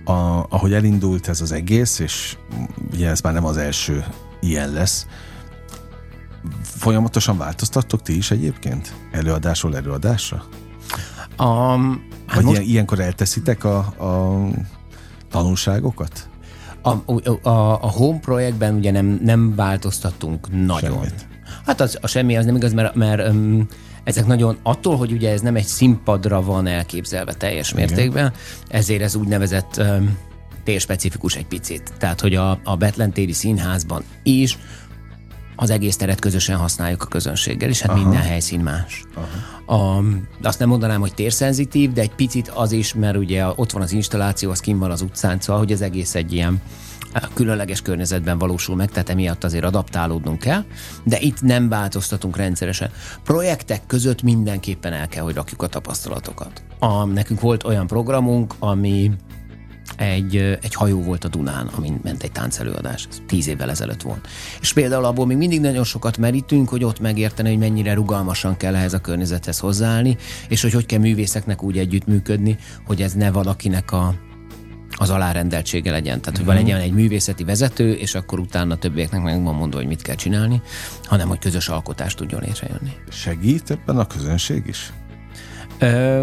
A, 0.08 0.46
ahogy 0.48 0.72
elindult 0.72 1.28
ez 1.28 1.40
az 1.40 1.52
egész, 1.52 1.98
és 1.98 2.36
ugye 2.92 3.08
ez 3.08 3.20
már 3.20 3.32
nem 3.32 3.44
az 3.44 3.56
első 3.56 4.04
ilyen 4.40 4.72
lesz, 4.72 5.06
Folyamatosan 6.62 7.38
változtattok 7.38 8.02
ti 8.02 8.16
is 8.16 8.30
egyébként? 8.30 8.94
Előadásról 9.12 9.76
előadásra? 9.76 10.44
Um, 11.38 12.06
hát 12.26 12.34
Vagy 12.34 12.44
most... 12.44 12.56
ilyen, 12.56 12.70
ilyenkor 12.70 13.00
elteszitek 13.00 13.64
a, 13.64 13.78
a 13.78 14.40
tanulságokat? 15.30 16.28
A, 16.82 16.90
a, 17.48 17.50
a 17.82 17.90
Home 17.90 18.18
projektben 18.18 18.74
ugye 18.74 18.90
nem, 18.90 19.20
nem 19.22 19.54
változtattunk 19.54 20.64
nagyon. 20.64 20.92
Semmit. 20.92 21.26
Hát 21.66 21.80
az, 21.80 21.98
a 22.00 22.06
semmi 22.06 22.36
az 22.36 22.44
nem 22.44 22.56
igaz, 22.56 22.72
mert, 22.72 22.94
mert 22.94 23.28
um, 23.28 23.68
ezek 24.08 24.26
nagyon, 24.26 24.58
attól, 24.62 24.96
hogy 24.96 25.12
ugye 25.12 25.30
ez 25.30 25.40
nem 25.40 25.56
egy 25.56 25.64
színpadra 25.64 26.42
van 26.42 26.66
elképzelve 26.66 27.34
teljes 27.34 27.72
Igen. 27.72 27.86
mértékben, 27.86 28.32
ezért 28.68 29.02
ez 29.02 29.14
úgynevezett 29.14 29.76
um, 29.78 30.18
térspecifikus 30.64 31.34
egy 31.34 31.46
picit. 31.46 31.92
Tehát, 31.98 32.20
hogy 32.20 32.34
a, 32.34 32.60
a 32.64 32.76
Betlentéri 32.76 33.32
Színházban 33.32 34.02
is 34.22 34.58
az 35.56 35.70
egész 35.70 35.96
teret 35.96 36.18
közösen 36.18 36.56
használjuk 36.56 37.02
a 37.02 37.06
közönséggel, 37.06 37.68
és 37.68 37.80
hát 37.80 37.90
Aha. 37.90 38.00
minden 38.00 38.22
helyszín 38.22 38.60
más. 38.60 39.04
Aha. 39.14 39.98
A, 39.98 40.04
azt 40.42 40.58
nem 40.58 40.68
mondanám, 40.68 41.00
hogy 41.00 41.14
térszenzitív, 41.14 41.92
de 41.92 42.00
egy 42.00 42.14
picit 42.14 42.48
az 42.48 42.72
is, 42.72 42.94
mert 42.94 43.16
ugye 43.16 43.46
ott 43.56 43.70
van 43.72 43.82
az 43.82 43.92
installáció, 43.92 44.50
az 44.50 44.60
kim 44.60 44.78
van 44.78 44.90
az 44.90 45.00
utcán, 45.00 45.40
szóval, 45.40 45.62
hogy 45.62 45.72
az 45.72 45.82
egész 45.82 46.14
egy 46.14 46.32
ilyen 46.32 46.60
különleges 47.34 47.82
környezetben 47.82 48.38
valósul 48.38 48.76
meg, 48.76 48.90
tehát 48.90 49.08
emiatt 49.08 49.44
azért 49.44 49.64
adaptálódnunk 49.64 50.38
kell, 50.38 50.64
de 51.04 51.18
itt 51.20 51.42
nem 51.42 51.68
változtatunk 51.68 52.36
rendszeresen. 52.36 52.90
Projektek 53.24 53.86
között 53.86 54.22
mindenképpen 54.22 54.92
el 54.92 55.08
kell, 55.08 55.22
hogy 55.22 55.34
rakjuk 55.34 55.62
a 55.62 55.66
tapasztalatokat. 55.66 56.62
A, 56.78 57.04
nekünk 57.04 57.40
volt 57.40 57.64
olyan 57.64 57.86
programunk, 57.86 58.54
ami 58.58 59.10
egy, 59.96 60.36
egy 60.36 60.74
hajó 60.74 61.02
volt 61.02 61.24
a 61.24 61.28
Dunán, 61.28 61.66
amin 61.66 62.00
ment 62.02 62.22
egy 62.22 62.32
táncelőadás. 62.32 63.06
Ez 63.10 63.20
tíz 63.26 63.48
évvel 63.48 63.70
ezelőtt 63.70 64.02
volt. 64.02 64.28
És 64.60 64.72
például 64.72 65.04
abból 65.04 65.26
még 65.26 65.36
mindig 65.36 65.60
nagyon 65.60 65.84
sokat 65.84 66.18
merítünk, 66.18 66.68
hogy 66.68 66.84
ott 66.84 67.00
megérteni, 67.00 67.48
hogy 67.48 67.58
mennyire 67.58 67.94
rugalmasan 67.94 68.56
kell 68.56 68.74
ehhez 68.74 68.92
a 68.92 69.00
környezethez 69.00 69.58
hozzáállni, 69.58 70.16
és 70.48 70.62
hogy 70.62 70.72
hogy 70.72 70.86
kell 70.86 70.98
művészeknek 70.98 71.62
úgy 71.62 71.78
együttműködni, 71.78 72.56
hogy 72.86 73.02
ez 73.02 73.12
ne 73.12 73.30
valakinek 73.30 73.92
a, 73.92 74.14
az 74.98 75.10
alárendeltsége 75.10 75.90
legyen. 75.90 76.20
Tehát, 76.20 76.36
hogy 76.36 76.46
van 76.46 76.54
legyen 76.54 76.80
egy 76.80 76.92
művészeti 76.92 77.44
vezető, 77.44 77.92
és 77.92 78.14
akkor 78.14 78.38
utána 78.38 78.76
többieknek 78.76 79.22
meg 79.22 79.42
van 79.42 79.54
mondva, 79.54 79.78
hogy 79.78 79.86
mit 79.86 80.02
kell 80.02 80.14
csinálni, 80.14 80.62
hanem 81.04 81.28
hogy 81.28 81.38
közös 81.38 81.68
alkotást 81.68 82.16
tudjon 82.16 82.40
létrejönni. 82.40 82.92
Segít 83.10 83.70
ebben 83.70 83.98
a 83.98 84.06
közönség 84.06 84.62
is? 84.66 84.92
Ö, 85.78 86.22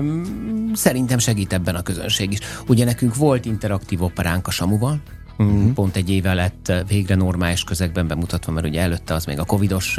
szerintem 0.73 1.17
segít 1.17 1.53
ebben 1.53 1.75
a 1.75 1.81
közönség 1.81 2.31
is. 2.31 2.39
Ugye 2.67 2.85
nekünk 2.85 3.15
volt 3.15 3.45
interaktív 3.45 4.03
operánk 4.03 4.47
a 4.47 4.51
Samuval, 4.51 5.01
uh-huh. 5.37 5.73
pont 5.73 5.95
egy 5.95 6.09
éve 6.09 6.33
lett 6.33 6.73
végre 6.87 7.15
normális 7.15 7.63
közegben 7.63 8.07
bemutatva, 8.07 8.51
mert 8.51 8.65
ugye 8.65 8.81
előtte 8.81 9.13
az 9.13 9.25
még 9.25 9.39
a 9.39 9.45
covidos 9.45 9.97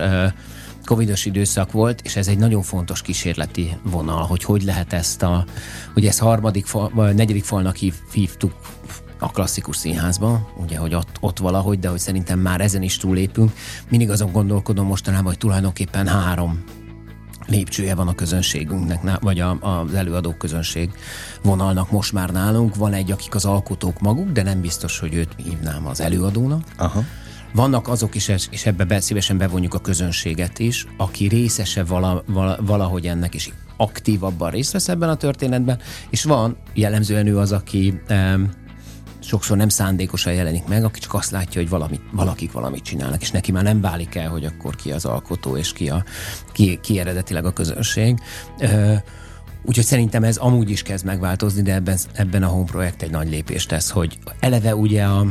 covidos 0.86 1.24
időszak 1.24 1.72
volt, 1.72 2.00
és 2.00 2.16
ez 2.16 2.28
egy 2.28 2.38
nagyon 2.38 2.62
fontos 2.62 3.02
kísérleti 3.02 3.76
vonal, 3.82 4.22
hogy 4.22 4.44
hogy 4.44 4.62
lehet 4.62 4.92
ezt 4.92 5.22
a, 5.22 5.44
ugye 5.96 6.08
ezt 6.08 6.18
harmadik, 6.18 6.66
fal, 6.66 6.90
vagy 6.94 7.14
negyedik 7.14 7.44
falnak 7.44 7.76
hív, 7.76 7.94
hívtuk 8.12 8.52
a 9.18 9.30
klasszikus 9.30 9.76
színházban, 9.76 10.46
ugye, 10.56 10.78
hogy 10.78 10.94
ott, 10.94 11.16
ott 11.20 11.38
valahogy, 11.38 11.78
de 11.78 11.88
hogy 11.88 11.98
szerintem 11.98 12.38
már 12.38 12.60
ezen 12.60 12.82
is 12.82 12.96
túlépünk. 12.96 13.52
Mindig 13.88 14.10
azon 14.10 14.32
gondolkodom 14.32 14.86
mostanában, 14.86 15.26
hogy 15.26 15.38
tulajdonképpen 15.38 16.06
három 16.06 16.64
lépcsője 17.46 17.94
van 17.94 18.08
a 18.08 18.14
közönségünknek, 18.14 19.20
vagy 19.20 19.40
a, 19.40 19.58
az 19.60 19.94
előadók 19.94 20.38
közönség 20.38 20.90
vonalnak 21.42 21.90
most 21.90 22.12
már 22.12 22.30
nálunk. 22.30 22.74
Van 22.74 22.92
egy, 22.92 23.10
akik 23.10 23.34
az 23.34 23.44
alkotók 23.44 24.00
maguk, 24.00 24.30
de 24.30 24.42
nem 24.42 24.60
biztos, 24.60 24.98
hogy 24.98 25.14
őt 25.14 25.34
hívnám 25.36 25.86
az 25.86 26.00
előadónak. 26.00 26.62
Aha. 26.76 27.04
Vannak 27.56 27.88
azok 27.88 28.14
is, 28.14 28.28
és 28.28 28.66
ebbe 28.66 28.84
be, 28.84 29.00
szívesen 29.00 29.38
bevonjuk 29.38 29.74
a 29.74 29.78
közönséget 29.78 30.58
is, 30.58 30.86
aki 30.96 31.26
részese 31.28 31.84
vala, 31.84 32.22
vala, 32.26 32.58
valahogy 32.60 33.06
ennek, 33.06 33.34
is 33.34 33.52
aktívabban 33.76 34.50
részt 34.50 34.72
vesz 34.72 34.88
ebben 34.88 35.08
a 35.08 35.14
történetben, 35.14 35.78
és 36.10 36.24
van 36.24 36.56
jellemzően 36.74 37.26
ő 37.26 37.38
az, 37.38 37.52
aki 37.52 38.00
um, 38.10 38.50
sokszor 39.18 39.56
nem 39.56 39.68
szándékosan 39.68 40.32
jelenik 40.32 40.66
meg, 40.66 40.84
aki 40.84 41.00
csak 41.00 41.14
azt 41.14 41.30
látja, 41.30 41.60
hogy 41.60 41.70
valamit, 41.70 42.00
valakik 42.12 42.52
valamit 42.52 42.82
csinálnak, 42.82 43.22
és 43.22 43.30
neki 43.30 43.52
már 43.52 43.62
nem 43.62 43.80
válik 43.80 44.14
el, 44.14 44.28
hogy 44.28 44.44
akkor 44.44 44.76
ki 44.76 44.92
az 44.92 45.04
alkotó, 45.04 45.56
és 45.56 45.72
ki, 45.72 45.88
a, 45.88 46.04
ki, 46.52 46.78
ki 46.82 46.98
eredetileg 46.98 47.44
a 47.44 47.52
közönség. 47.52 48.18
Úgyhogy 49.62 49.84
szerintem 49.84 50.24
ez 50.24 50.36
amúgy 50.36 50.70
is 50.70 50.82
kezd 50.82 51.04
megváltozni, 51.04 51.62
de 51.62 51.74
ebben, 51.74 51.98
ebben 52.12 52.42
a 52.42 52.46
Home 52.46 52.64
Projekt 52.64 53.02
egy 53.02 53.10
nagy 53.10 53.28
lépést 53.28 53.68
tesz, 53.68 53.90
hogy 53.90 54.18
eleve 54.40 54.76
ugye 54.76 55.04
a, 55.04 55.26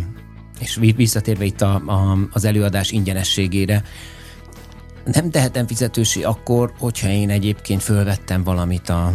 és 0.59 0.79
visszatérve 0.95 1.43
itt 1.43 1.61
a, 1.61 1.75
a, 1.75 2.17
az 2.31 2.45
előadás 2.45 2.91
ingyenességére, 2.91 3.83
nem 5.05 5.29
tehetem 5.29 5.67
fizetősi 5.67 6.23
akkor, 6.23 6.73
hogyha 6.79 7.07
én 7.07 7.29
egyébként 7.29 7.83
fölvettem 7.83 8.43
valamit 8.43 8.89
a, 8.89 9.13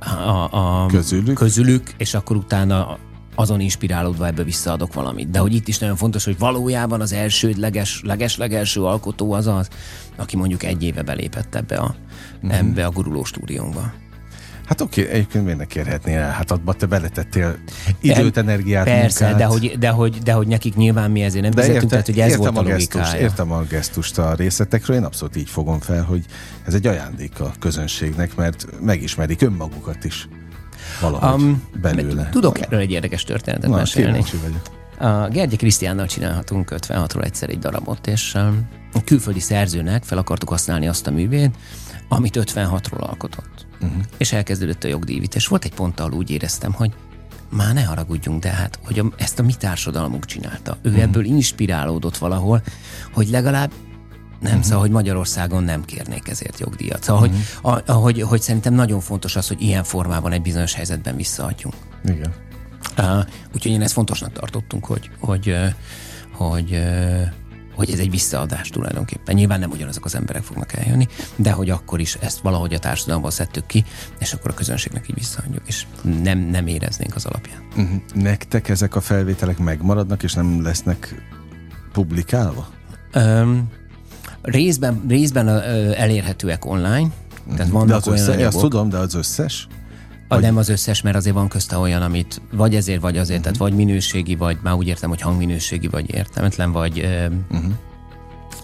a, 0.00 0.48
a 0.52 0.86
közülük? 0.86 1.34
közülük, 1.34 1.92
és 1.96 2.14
akkor 2.14 2.36
utána 2.36 2.98
azon 3.34 3.60
inspirálódva 3.60 4.26
ebből 4.26 4.44
visszaadok 4.44 4.94
valamit. 4.94 5.30
De 5.30 5.38
hogy 5.38 5.54
itt 5.54 5.68
is 5.68 5.78
nagyon 5.78 5.96
fontos, 5.96 6.24
hogy 6.24 6.38
valójában 6.38 7.00
az 7.00 7.12
elsődleges, 7.12 8.02
leges, 8.04 8.36
legelső 8.36 8.84
alkotó 8.84 9.32
az 9.32 9.46
az, 9.46 9.68
aki 10.16 10.36
mondjuk 10.36 10.62
egy 10.62 10.82
éve 10.82 11.02
belépett 11.02 11.54
ebbe 11.54 11.76
a, 11.76 11.94
mm. 12.46 12.50
ebbe 12.50 12.86
a 12.86 12.90
guruló 12.90 13.24
stúdiónkba. 13.24 13.92
Hát 14.72 14.80
oké, 14.80 15.08
egyébként 15.08 15.44
miért 15.44 15.58
ne 15.58 15.64
kérhetnél 15.64 16.18
el? 16.18 16.30
Hát 16.30 16.50
abba 16.50 16.72
te 16.72 16.86
beletettél 16.86 17.56
időt, 18.00 18.36
energiát, 18.36 18.84
Persze, 18.84 19.24
munkát. 19.24 19.40
de 19.40 19.46
hogy, 19.46 19.78
de, 19.78 19.88
hogy, 19.88 20.18
de 20.18 20.32
hogy 20.32 20.46
nekik 20.46 20.74
nyilván 20.74 21.10
mi 21.10 21.22
ezért 21.22 21.42
nem 21.42 21.52
De 21.52 21.62
fizetünk, 21.62 21.82
érte, 21.82 21.88
tehát 21.88 22.06
hogy 22.06 22.20
ez 22.20 22.30
értem 22.30 22.54
volt 22.54 22.66
a, 22.66 22.70
a 22.70 22.72
logikája. 22.72 23.20
értem 23.20 23.52
a 23.52 23.62
gesztust 23.62 24.18
a 24.18 24.34
részletekről, 24.34 24.96
én 24.96 25.04
abszolút 25.04 25.36
így 25.36 25.48
fogom 25.48 25.80
fel, 25.80 26.02
hogy 26.02 26.24
ez 26.66 26.74
egy 26.74 26.86
ajándék 26.86 27.40
a 27.40 27.52
közönségnek, 27.58 28.34
mert 28.34 28.66
megismerik 28.80 29.42
önmagukat 29.42 30.04
is 30.04 30.28
valahogy 31.00 31.42
um, 31.42 31.62
belőle. 31.80 32.28
Tudok 32.30 32.60
erről 32.60 32.80
egy 32.80 32.90
érdekes 32.90 33.24
történetet 33.24 33.70
Na, 33.70 33.76
mesélni. 33.76 34.24
A 34.98 35.28
Gergye 35.28 35.56
Krisztiánnal 35.56 36.06
csinálhatunk 36.06 36.74
56-ról 36.76 37.24
egyszer 37.24 37.50
egy 37.50 37.58
darabot, 37.58 38.06
és 38.06 38.34
um, 38.34 38.68
a 38.92 39.04
külföldi 39.04 39.40
szerzőnek 39.40 40.04
fel 40.04 40.18
akartuk 40.18 40.48
használni 40.48 40.88
azt 40.88 41.06
a 41.06 41.10
művét, 41.10 41.50
amit 42.08 42.38
56-ról 42.40 43.00
alkotott. 43.00 43.70
Uh-huh. 43.82 44.02
És 44.16 44.32
elkezdődött 44.32 44.84
a 44.84 44.88
jogdíjvit, 44.88 45.34
és 45.34 45.46
volt 45.46 45.64
egy 45.64 45.74
pont, 45.74 46.00
ahol 46.00 46.12
úgy 46.12 46.30
éreztem, 46.30 46.72
hogy 46.72 46.92
már 47.48 47.74
ne 47.74 47.82
haragudjunk, 47.82 48.42
de 48.42 48.48
hát, 48.50 48.78
hogy 48.84 48.98
a, 48.98 49.04
ezt 49.16 49.38
a 49.38 49.42
mi 49.42 49.54
társadalmunk 49.54 50.24
csinálta. 50.24 50.78
Ő 50.82 50.88
uh-huh. 50.88 51.04
ebből 51.04 51.24
inspirálódott 51.24 52.16
valahol, 52.16 52.62
hogy 53.12 53.28
legalább 53.28 53.72
nem, 54.40 54.50
uh-huh. 54.50 54.64
szóval, 54.66 54.80
hogy 54.80 54.90
Magyarországon 54.90 55.62
nem 55.64 55.84
kérnék 55.84 56.28
ezért 56.28 56.58
jogdíjat. 56.58 57.02
Szóval, 57.02 57.22
uh-huh. 57.22 57.40
hogy, 57.62 57.82
a, 57.86 57.92
hogy, 57.92 58.22
hogy 58.22 58.42
szerintem 58.42 58.74
nagyon 58.74 59.00
fontos 59.00 59.36
az, 59.36 59.48
hogy 59.48 59.62
ilyen 59.62 59.84
formában 59.84 60.32
egy 60.32 60.42
bizonyos 60.42 60.74
helyzetben 60.74 61.16
visszaadjunk. 61.16 61.74
Igen. 62.04 62.32
Uh, 62.98 63.24
úgyhogy 63.54 63.72
én 63.72 63.82
ezt 63.82 63.92
fontosnak 63.92 64.32
tartottunk, 64.32 64.84
hogy, 64.84 65.10
hogy, 65.18 65.56
hogy, 66.32 66.72
uh, 66.72 67.22
hogy 67.74 67.90
ez 67.90 67.98
egy 67.98 68.10
visszaadás 68.10 68.68
tulajdonképpen. 68.68 69.34
Nyilván 69.34 69.60
nem 69.60 69.70
ugyanazok 69.70 70.04
az 70.04 70.14
emberek 70.14 70.42
fognak 70.42 70.72
eljönni, 70.72 71.06
de 71.36 71.50
hogy 71.50 71.70
akkor 71.70 72.00
is 72.00 72.14
ezt 72.14 72.40
valahogy 72.40 72.74
a 72.74 72.78
társadalomban 72.78 73.30
szedtük 73.30 73.66
ki, 73.66 73.84
és 74.18 74.32
akkor 74.32 74.50
a 74.50 74.54
közönségnek 74.54 75.08
így 75.08 75.14
visszaadjuk, 75.14 75.62
és 75.66 75.86
nem, 76.22 76.38
nem 76.38 76.66
éreznénk 76.66 77.14
az 77.14 77.24
alapján. 77.24 77.62
Uh-huh. 77.76 78.00
Nektek 78.14 78.68
ezek 78.68 78.94
a 78.94 79.00
felvételek 79.00 79.58
megmaradnak, 79.58 80.22
és 80.22 80.32
nem 80.32 80.62
lesznek 80.62 81.14
publikálva? 81.92 82.68
Um, 83.14 83.68
részben, 84.42 85.04
részben 85.08 85.48
elérhetőek 85.92 86.64
online, 86.64 87.08
tehát 87.56 87.72
vannak 87.72 87.88
de 87.88 87.94
az 87.94 88.08
olyan 88.08 88.28
össze, 88.28 88.46
azt 88.46 88.58
tudom, 88.58 88.88
de 88.88 88.96
az 88.96 89.14
összes? 89.14 89.68
A 90.32 90.40
nem 90.40 90.56
az 90.56 90.68
összes, 90.68 91.02
mert 91.02 91.16
azért 91.16 91.34
van 91.34 91.48
közte 91.48 91.76
olyan, 91.76 92.02
amit 92.02 92.40
vagy 92.52 92.74
ezért, 92.74 93.00
vagy 93.00 93.16
azért, 93.16 93.38
uh-huh. 93.38 93.42
tehát 93.42 93.58
vagy 93.58 93.84
minőségi, 93.84 94.36
vagy 94.36 94.58
már 94.62 94.74
úgy 94.74 94.86
értem, 94.86 95.08
hogy 95.08 95.20
hangminőségi, 95.20 95.88
vagy 95.88 96.14
értelmetlen, 96.14 96.72
vagy, 96.72 96.98
uh-huh. 97.50 97.72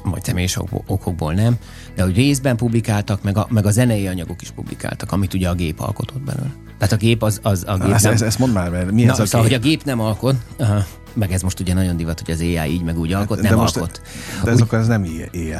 vagy 0.04 0.24
személyes 0.24 0.58
okokból, 0.86 1.32
nem. 1.32 1.56
De 1.94 2.02
hogy 2.02 2.16
részben 2.16 2.56
publikáltak, 2.56 3.22
meg 3.22 3.36
a, 3.36 3.46
meg 3.50 3.66
a 3.66 3.70
zenei 3.70 4.06
anyagok 4.06 4.42
is 4.42 4.50
publikáltak, 4.50 5.12
amit 5.12 5.34
ugye 5.34 5.48
a 5.48 5.54
gép 5.54 5.80
alkotott 5.80 6.22
belőle. 6.22 6.52
Tehát 6.78 6.92
a 6.94 6.96
gép 6.96 7.22
az, 7.22 7.40
az 7.42 7.64
a 7.66 7.76
gép 7.76 7.94
Ez, 7.94 8.02
nem... 8.02 8.12
ez, 8.12 8.22
ezt 8.22 8.38
mondd 8.38 8.52
már, 8.52 8.70
mert 8.70 8.90
mi 8.90 9.04
Na, 9.04 9.12
ez 9.12 9.18
a 9.18 9.26
szóval, 9.26 9.48
gép? 9.48 9.58
hogy 9.58 9.66
a 9.66 9.68
gép 9.70 9.84
nem 9.84 10.00
alkot, 10.00 10.36
uh, 10.58 10.68
meg 11.14 11.32
ez 11.32 11.42
most 11.42 11.60
ugye 11.60 11.74
nagyon 11.74 11.96
divat, 11.96 12.20
hogy 12.20 12.34
az 12.34 12.40
AI 12.40 12.70
így 12.70 12.82
meg 12.82 12.98
úgy 12.98 13.12
alkot, 13.12 13.40
nem 13.40 13.50
de 13.50 13.56
most, 13.56 13.76
alkot. 13.76 14.02
De 14.44 14.50
ez 14.50 14.60
akkor 14.60 14.78
ez 14.78 14.86
nem 14.86 15.02
AI. 15.32 15.54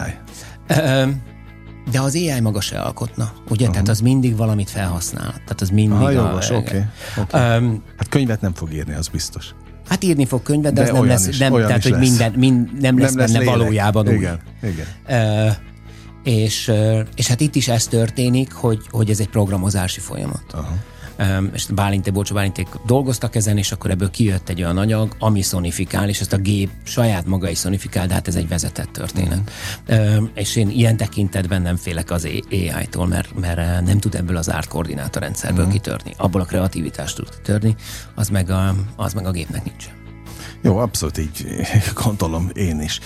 Ö, 0.67 1.05
De 1.91 2.01
az 2.01 2.15
AI 2.15 2.41
maga 2.41 2.61
se 2.61 2.81
alkotna, 2.81 3.33
ugye? 3.49 3.61
Uh-huh. 3.61 3.71
Tehát 3.71 3.89
az 3.89 4.01
mindig 4.01 4.37
valamit 4.37 4.71
felhasznál. 4.71 5.31
Tehát 5.33 5.61
az 5.61 5.71
mindig... 5.71 5.99
Ha, 5.99 6.05
a- 6.05 6.11
jogos, 6.11 6.51
oké. 6.51 6.85
oké. 7.17 7.37
Öm, 7.37 7.83
Hát 7.97 8.09
könyvet 8.09 8.41
nem 8.41 8.55
fog 8.55 8.73
írni, 8.73 8.95
az 8.95 9.09
biztos. 9.09 9.55
Hát 9.89 10.05
írni 10.05 10.27
fog 10.27 10.43
könyvet, 10.43 10.73
de, 10.73 10.83
De 10.83 10.89
az 10.91 10.95
nem 10.95 11.07
lesz, 11.07 11.27
is, 11.27 11.39
nem, 11.39 11.53
tehát 11.53 11.83
hogy 11.83 11.93
lesz. 11.93 12.01
minden, 12.09 12.33
mind, 12.33 12.81
nem 12.81 12.99
lesz 12.99 13.15
benne 13.15 13.39
lélek. 13.39 13.55
valójában 13.57 14.09
úgy. 14.09 14.15
Igen, 14.15 14.39
igen. 14.63 14.87
Ö, 15.07 15.49
és, 16.25 16.73
és 17.15 17.27
hát 17.27 17.41
itt 17.41 17.55
is 17.55 17.69
ez 17.69 17.87
történik, 17.87 18.53
hogy, 18.53 18.79
hogy 18.91 19.11
ez 19.11 19.21
egy 19.21 19.29
programozási 19.29 20.01
folyamat. 20.01 20.45
Aha. 20.53 20.75
És 21.53 21.67
Bálinté, 21.67 22.11
Bocsó 22.11 22.35
Bálinték 22.35 22.69
dolgoztak 22.87 23.35
ezen, 23.35 23.59
és 23.59 23.73
akkor 23.73 23.91
ebből 23.91 24.11
kijött 24.11 24.49
egy 24.49 24.63
olyan 24.63 24.79
anyag, 24.79 25.17
ami 25.19 25.43
szonifikál, 25.43 26.09
és 26.09 26.21
ezt 26.21 26.33
a 26.33 26.37
gép 26.37 26.71
saját 26.83 27.27
maga 27.27 27.49
is 27.49 27.59
szonifikál, 27.59 28.07
de 28.07 28.15
hát 28.15 28.29
ez 28.29 28.35
egy 28.35 28.49
vezetett 28.49 28.93
történet. 28.93 29.51
És 30.35 30.57
én 30.57 30.71
ilyen 30.71 30.97
tekintetben 30.97 31.63
nem 31.63 31.77
félek 31.77 32.11
az 32.11 32.29
AI-tól, 32.51 33.07
mert, 33.07 33.41
mert 33.41 33.59
eh, 33.59 33.81
nem 33.81 33.99
tud 33.99 34.15
ebből 34.15 34.37
az 34.37 34.51
árt 34.51 34.69
koordinátorrendszerből 34.69 35.65
uh-huh. 35.65 35.73
kitörni. 35.73 36.15
Abból 36.17 36.41
a 36.41 36.45
kreativitást 36.45 37.17
tud 37.17 37.31
kitörni, 37.31 37.75
az 38.15 38.29
meg 38.29 38.51
a, 38.51 38.75
az 38.97 39.13
meg 39.13 39.27
a 39.27 39.31
gépnek 39.31 39.65
nincs. 39.65 39.85
Jó, 40.63 40.77
abszolút 40.77 41.19
így 41.19 41.47
gondolom 42.05 42.51
én 42.55 42.81
is. 42.81 43.01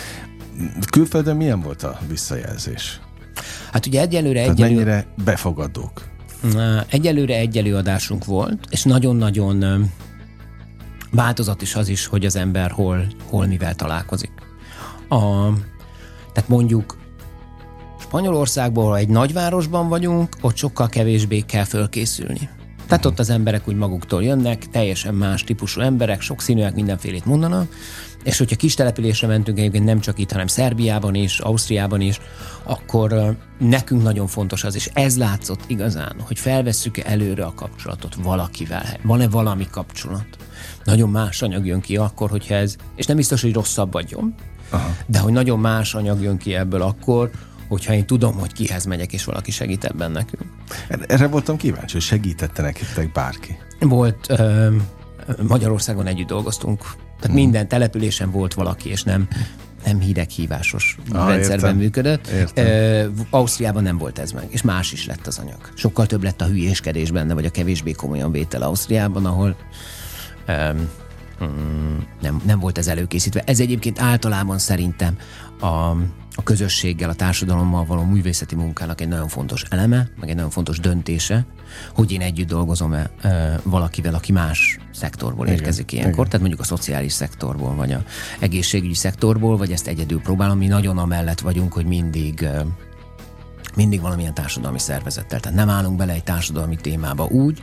Külföldön 0.90 1.36
milyen 1.36 1.60
volt 1.60 1.82
a 1.82 1.98
visszajelzés? 2.08 3.00
Hát 3.72 3.86
ugye 3.86 4.00
egyelőre 4.00 4.40
Tehát 4.40 4.58
egyelőre... 4.58 4.84
mennyire 4.84 5.06
befogadók? 5.24 6.11
Egyelőre 6.88 7.34
egy 7.34 7.58
előadásunk 7.58 8.24
volt, 8.24 8.66
és 8.70 8.82
nagyon-nagyon 8.82 9.90
változat 11.10 11.62
is 11.62 11.74
az 11.74 11.88
is, 11.88 12.06
hogy 12.06 12.24
az 12.24 12.36
ember 12.36 12.70
hol, 12.70 13.06
hol 13.28 13.46
mivel 13.46 13.74
találkozik. 13.74 14.32
A, 15.08 15.48
tehát 16.32 16.48
mondjuk 16.48 16.96
Spanyolországból, 18.00 18.90
ha 18.90 18.96
egy 18.96 19.08
nagyvárosban 19.08 19.88
vagyunk, 19.88 20.36
ott 20.40 20.56
sokkal 20.56 20.88
kevésbé 20.88 21.40
kell 21.40 21.64
fölkészülni. 21.64 22.48
Tehát 22.86 23.06
ott 23.06 23.18
az 23.18 23.30
emberek 23.30 23.68
úgy 23.68 23.76
maguktól 23.76 24.22
jönnek, 24.22 24.70
teljesen 24.70 25.14
más 25.14 25.44
típusú 25.44 25.80
emberek, 25.80 26.20
sokszínűek, 26.20 26.74
mindenfélét 26.74 27.24
mondanak, 27.24 27.74
és 28.22 28.38
hogyha 28.38 28.56
kis 28.56 28.74
településre 28.74 29.26
mentünk 29.26 29.58
egyébként 29.58 29.84
nem 29.84 30.00
csak 30.00 30.18
itt, 30.18 30.30
hanem 30.30 30.46
Szerbiában 30.46 31.14
is, 31.14 31.38
Ausztriában 31.38 32.00
is, 32.00 32.20
akkor 32.62 33.36
nekünk 33.58 34.02
nagyon 34.02 34.26
fontos 34.26 34.64
az, 34.64 34.74
és 34.74 34.90
ez 34.92 35.18
látszott 35.18 35.60
igazán, 35.66 36.14
hogy 36.26 36.38
felvesszük-e 36.38 37.02
előre 37.06 37.44
a 37.44 37.54
kapcsolatot 37.54 38.14
valakivel, 38.14 38.84
van-e 39.02 39.28
valami 39.28 39.66
kapcsolat. 39.70 40.26
Nagyon 40.84 41.10
más 41.10 41.42
anyag 41.42 41.66
jön 41.66 41.80
ki 41.80 41.96
akkor, 41.96 42.30
hogyha 42.30 42.54
ez, 42.54 42.76
és 42.96 43.06
nem 43.06 43.16
biztos, 43.16 43.42
hogy 43.42 43.52
rosszabb 43.52 43.94
Aha. 44.70 44.96
de 45.06 45.18
hogy 45.18 45.32
nagyon 45.32 45.58
más 45.58 45.94
anyag 45.94 46.22
jön 46.22 46.36
ki 46.36 46.54
ebből 46.54 46.82
akkor, 46.82 47.30
hogyha 47.68 47.92
én 47.92 48.06
tudom, 48.06 48.38
hogy 48.38 48.52
kihez 48.52 48.84
megyek, 48.84 49.12
és 49.12 49.24
valaki 49.24 49.50
segít 49.50 49.84
ebben 49.84 50.10
nekünk. 50.10 50.44
Erre 51.06 51.26
voltam 51.26 51.56
kíváncsi, 51.56 51.92
hogy 51.92 52.02
segítette 52.02 52.62
nektek 52.62 53.12
bárki. 53.12 53.56
Volt 53.80 54.42
Magyarországon 55.48 56.06
együtt 56.06 56.26
dolgoztunk, 56.26 56.84
tehát 57.22 57.36
hmm. 57.36 57.44
minden 57.44 57.68
településen 57.68 58.30
volt 58.30 58.54
valaki, 58.54 58.88
és 58.88 59.02
nem 59.02 59.28
nem 59.84 60.00
hideghívásos 60.00 60.96
Ah, 61.12 61.28
rendszerben 61.28 61.64
értem. 61.64 61.76
működött. 61.76 62.26
Értem. 62.26 62.66
Ö, 62.66 63.06
Ausztriában 63.30 63.82
nem 63.82 63.98
volt 63.98 64.18
ez 64.18 64.32
meg, 64.32 64.46
és 64.48 64.62
más 64.62 64.92
is 64.92 65.06
lett 65.06 65.26
az 65.26 65.38
anyag. 65.38 65.72
Sokkal 65.74 66.06
több 66.06 66.22
lett 66.22 66.40
a 66.40 66.44
hülyéskedés 66.44 67.10
benne, 67.10 67.34
vagy 67.34 67.44
a 67.44 67.50
kevésbé 67.50 67.92
komolyan 67.92 68.32
vétel 68.32 68.62
Ausztriában, 68.62 69.26
ahol 69.26 69.56
öm, 70.46 70.88
mm, 71.44 71.98
nem, 72.20 72.42
nem 72.44 72.58
volt 72.58 72.78
ez 72.78 72.86
előkészítve. 72.86 73.42
Ez 73.46 73.60
egyébként 73.60 74.00
általában 74.00 74.58
szerintem 74.58 75.16
a, 75.60 75.96
a 76.34 76.42
közösséggel, 76.42 77.10
a 77.10 77.14
társadalommal 77.14 77.84
való 77.84 78.02
művészeti 78.02 78.54
munkának 78.54 79.00
egy 79.00 79.08
nagyon 79.08 79.28
fontos 79.28 79.64
eleme, 79.68 80.08
meg 80.20 80.28
egy 80.28 80.34
nagyon 80.34 80.50
fontos 80.50 80.78
döntése, 80.78 81.44
hogy 81.94 82.12
én 82.12 82.20
együtt 82.20 82.48
dolgozom-e 82.48 83.10
ö, 83.22 83.28
valakivel, 83.62 84.14
aki 84.14 84.32
más 84.32 84.78
szektorból 84.92 85.46
Igen, 85.46 85.58
érkezik 85.58 85.92
ilyenkor, 85.92 86.12
igen. 86.12 86.24
tehát 86.24 86.40
mondjuk 86.40 86.60
a 86.60 86.64
szociális 86.64 87.12
szektorból, 87.12 87.74
vagy 87.74 87.92
a 87.92 88.02
egészségügyi 88.40 88.94
szektorból, 88.94 89.56
vagy 89.56 89.72
ezt 89.72 89.86
egyedül 89.86 90.20
próbálom. 90.20 90.58
Mi 90.58 90.66
nagyon 90.66 90.98
amellett 90.98 91.40
vagyunk, 91.40 91.72
hogy 91.72 91.86
mindig 91.86 92.48
mindig 93.76 94.00
valamilyen 94.00 94.34
társadalmi 94.34 94.78
szervezettel. 94.78 95.40
Tehát 95.40 95.58
nem 95.58 95.68
állunk 95.68 95.96
bele 95.96 96.12
egy 96.12 96.24
társadalmi 96.24 96.76
témába 96.76 97.24
úgy, 97.24 97.62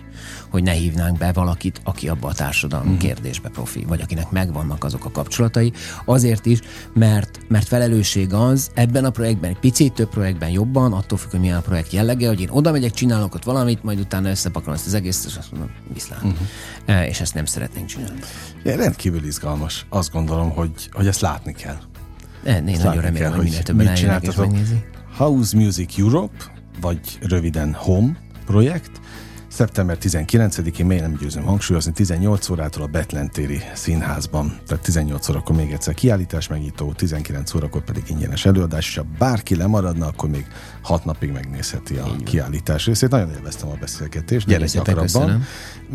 hogy 0.50 0.64
ne 0.64 0.72
hívnánk 0.72 1.18
be 1.18 1.32
valakit, 1.32 1.82
aki 1.84 2.10
abba 2.10 2.28
a 2.28 2.34
társadalmi 2.34 2.92
mm. 2.92 2.98
kérdésbe 2.98 3.50
profi, 3.50 3.86
vagy 3.88 4.02
akinek 4.02 4.32
megvannak 4.32 4.84
azok 4.84 5.06
a 5.06 5.12
kapcsolatai. 5.12 5.74
Azért 6.06 6.46
is, 6.46 6.60
mert, 6.94 7.40
mert 7.48 7.68
felelősség 7.68 8.34
az 8.34 8.72
ebben 8.74 9.06
a 9.06 9.10
projektben, 9.10 9.50
egy 9.50 9.60
picit 9.60 9.94
több 9.94 10.10
projektben 10.10 10.50
jobban, 10.50 10.94
attól 10.94 11.18
függ, 11.18 11.32
hogy 11.32 11.40
milyen 11.40 11.58
a 11.58 11.62
projekt 11.62 11.92
jellege, 11.92 12.28
hogy 12.28 12.42
én 12.42 12.50
oda 12.52 12.72
megyek, 12.72 12.92
csinálok 12.92 13.36
ott 13.36 13.44
valamit, 13.44 13.84
majd 13.84 14.00
utána 14.00 14.30
összepakolom 14.30 14.76
ezt 14.76 14.86
az 14.86 14.94
egészet, 14.94 15.26
és 15.26 15.38
azt 15.38 15.52
mondom, 15.52 15.72
viszlát. 15.94 16.24
E, 16.86 17.08
és 17.08 17.22
ezt 17.22 17.34
nem 17.34 17.46
szeretnénk 17.46 17.88
csinálni. 17.88 18.20
Ja, 18.64 18.76
rendkívül 18.76 19.24
izgalmas. 19.26 19.86
Azt 19.90 20.12
gondolom, 20.12 20.50
hogy, 20.50 20.90
hogy 20.92 21.08
ezt 21.08 21.22
látni 21.22 21.54
kell. 21.54 21.78
E, 22.44 22.58
én 22.58 22.64
nagyon 22.64 22.84
látni 22.84 23.02
remélem, 23.02 23.14
kell, 23.14 23.32
hogy 23.32 23.44
minél 23.44 23.64
többen 23.64 23.88
eljönnek 23.88 24.24
és 24.24 24.36
megnézik. 24.36 24.99
House 25.20 25.58
Music 25.58 25.98
Europe, 25.98 26.38
vagy 26.82 27.00
röviden 27.22 27.74
HOME 27.74 28.12
projekt. 28.46 28.92
Szeptember 29.48 29.98
19-én, 30.02 30.86
miért 30.86 31.02
nem 31.02 31.18
győzöm 31.22 31.44
hangsúlyozni, 31.44 31.92
18 31.92 32.50
órától 32.50 32.84
a 32.84 32.88
Betlentéri 32.88 33.62
színházban. 33.74 34.58
Tehát 34.68 34.84
18 34.84 35.30
órakor 35.30 35.56
még 35.56 35.72
egyszer 35.72 35.94
kiállítás 35.94 36.48
megnyitó, 36.48 36.92
19 36.92 37.54
órakor 37.54 37.84
pedig 37.84 38.04
ingyenes 38.08 38.46
előadás, 38.46 38.88
és 38.88 38.96
ha 38.96 39.06
bárki 39.18 39.56
lemaradna, 39.56 40.08
akkor 40.08 40.30
még 40.30 40.48
6 40.82 41.06
napig 41.06 41.32
megnézheti 41.32 41.96
a 41.96 42.16
kiállítás 42.24 42.86
részét. 42.86 43.10
Nagyon 43.10 43.30
élveztem 43.30 43.70
a 43.70 43.76
beszélgetést, 43.80 44.48
gyere 44.48 44.66
gyakrabban, 44.66 45.04
köszönöm. 45.04 45.44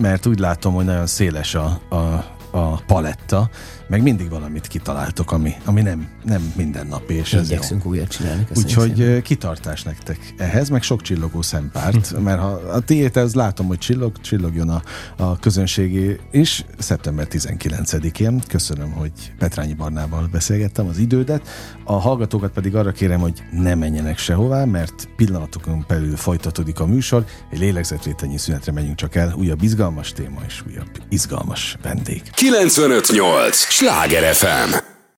mert 0.00 0.26
úgy 0.26 0.38
látom, 0.38 0.74
hogy 0.74 0.84
nagyon 0.84 1.06
széles 1.06 1.54
a, 1.54 1.64
a 1.90 2.32
a 2.54 2.80
paletta, 2.86 3.50
meg 3.88 4.02
mindig 4.02 4.30
valamit 4.30 4.66
kitaláltok, 4.66 5.32
ami, 5.32 5.54
ami 5.64 5.82
nem, 5.82 6.08
nem 6.24 6.52
mindennapi, 6.56 7.14
és 7.14 7.32
ez 7.32 7.50
Igyekszünk 7.50 7.86
újat 7.86 8.08
csinálni. 8.08 8.46
Úgyhogy 8.56 8.96
szépen. 8.96 9.22
kitartás 9.22 9.82
nektek 9.82 10.34
ehhez, 10.36 10.68
meg 10.68 10.82
sok 10.82 11.02
csillogó 11.02 11.42
szempárt, 11.42 12.14
mert 12.24 12.40
ha 12.40 12.46
a 12.46 12.80
tiét, 12.80 13.16
az 13.16 13.34
látom, 13.34 13.66
hogy 13.66 13.78
csillog, 13.78 14.20
csillogjon 14.20 14.68
a, 14.68 14.82
a 15.16 15.38
közönségi 15.38 16.16
is, 16.30 16.64
szeptember 16.78 17.26
19-én. 17.30 18.42
Köszönöm, 18.48 18.92
hogy 18.92 19.12
Petrányi 19.38 19.74
Barnával 19.74 20.28
beszélgettem 20.32 20.86
az 20.86 20.98
idődet. 20.98 21.48
A 21.84 21.92
hallgatókat 21.92 22.50
pedig 22.50 22.76
arra 22.76 22.92
kérem, 22.92 23.20
hogy 23.20 23.42
ne 23.50 23.74
menjenek 23.74 24.18
sehová, 24.18 24.64
mert 24.64 25.08
pillanatokon 25.16 25.84
belül 25.88 26.16
folytatódik 26.16 26.80
a 26.80 26.86
műsor. 26.86 27.24
Egy 27.50 27.58
lélegzetvételnyi 27.58 28.38
szünetre 28.38 28.72
menjünk 28.72 28.96
csak 28.96 29.14
el. 29.14 29.34
Újabb 29.38 29.62
izgalmas 29.62 30.12
téma 30.12 30.40
és 30.46 30.62
újabb 30.68 30.90
izgalmas 31.08 31.76
vendég. 31.82 32.22
958! 32.34 33.73
Sláger 33.74 34.34
FM 34.34 34.93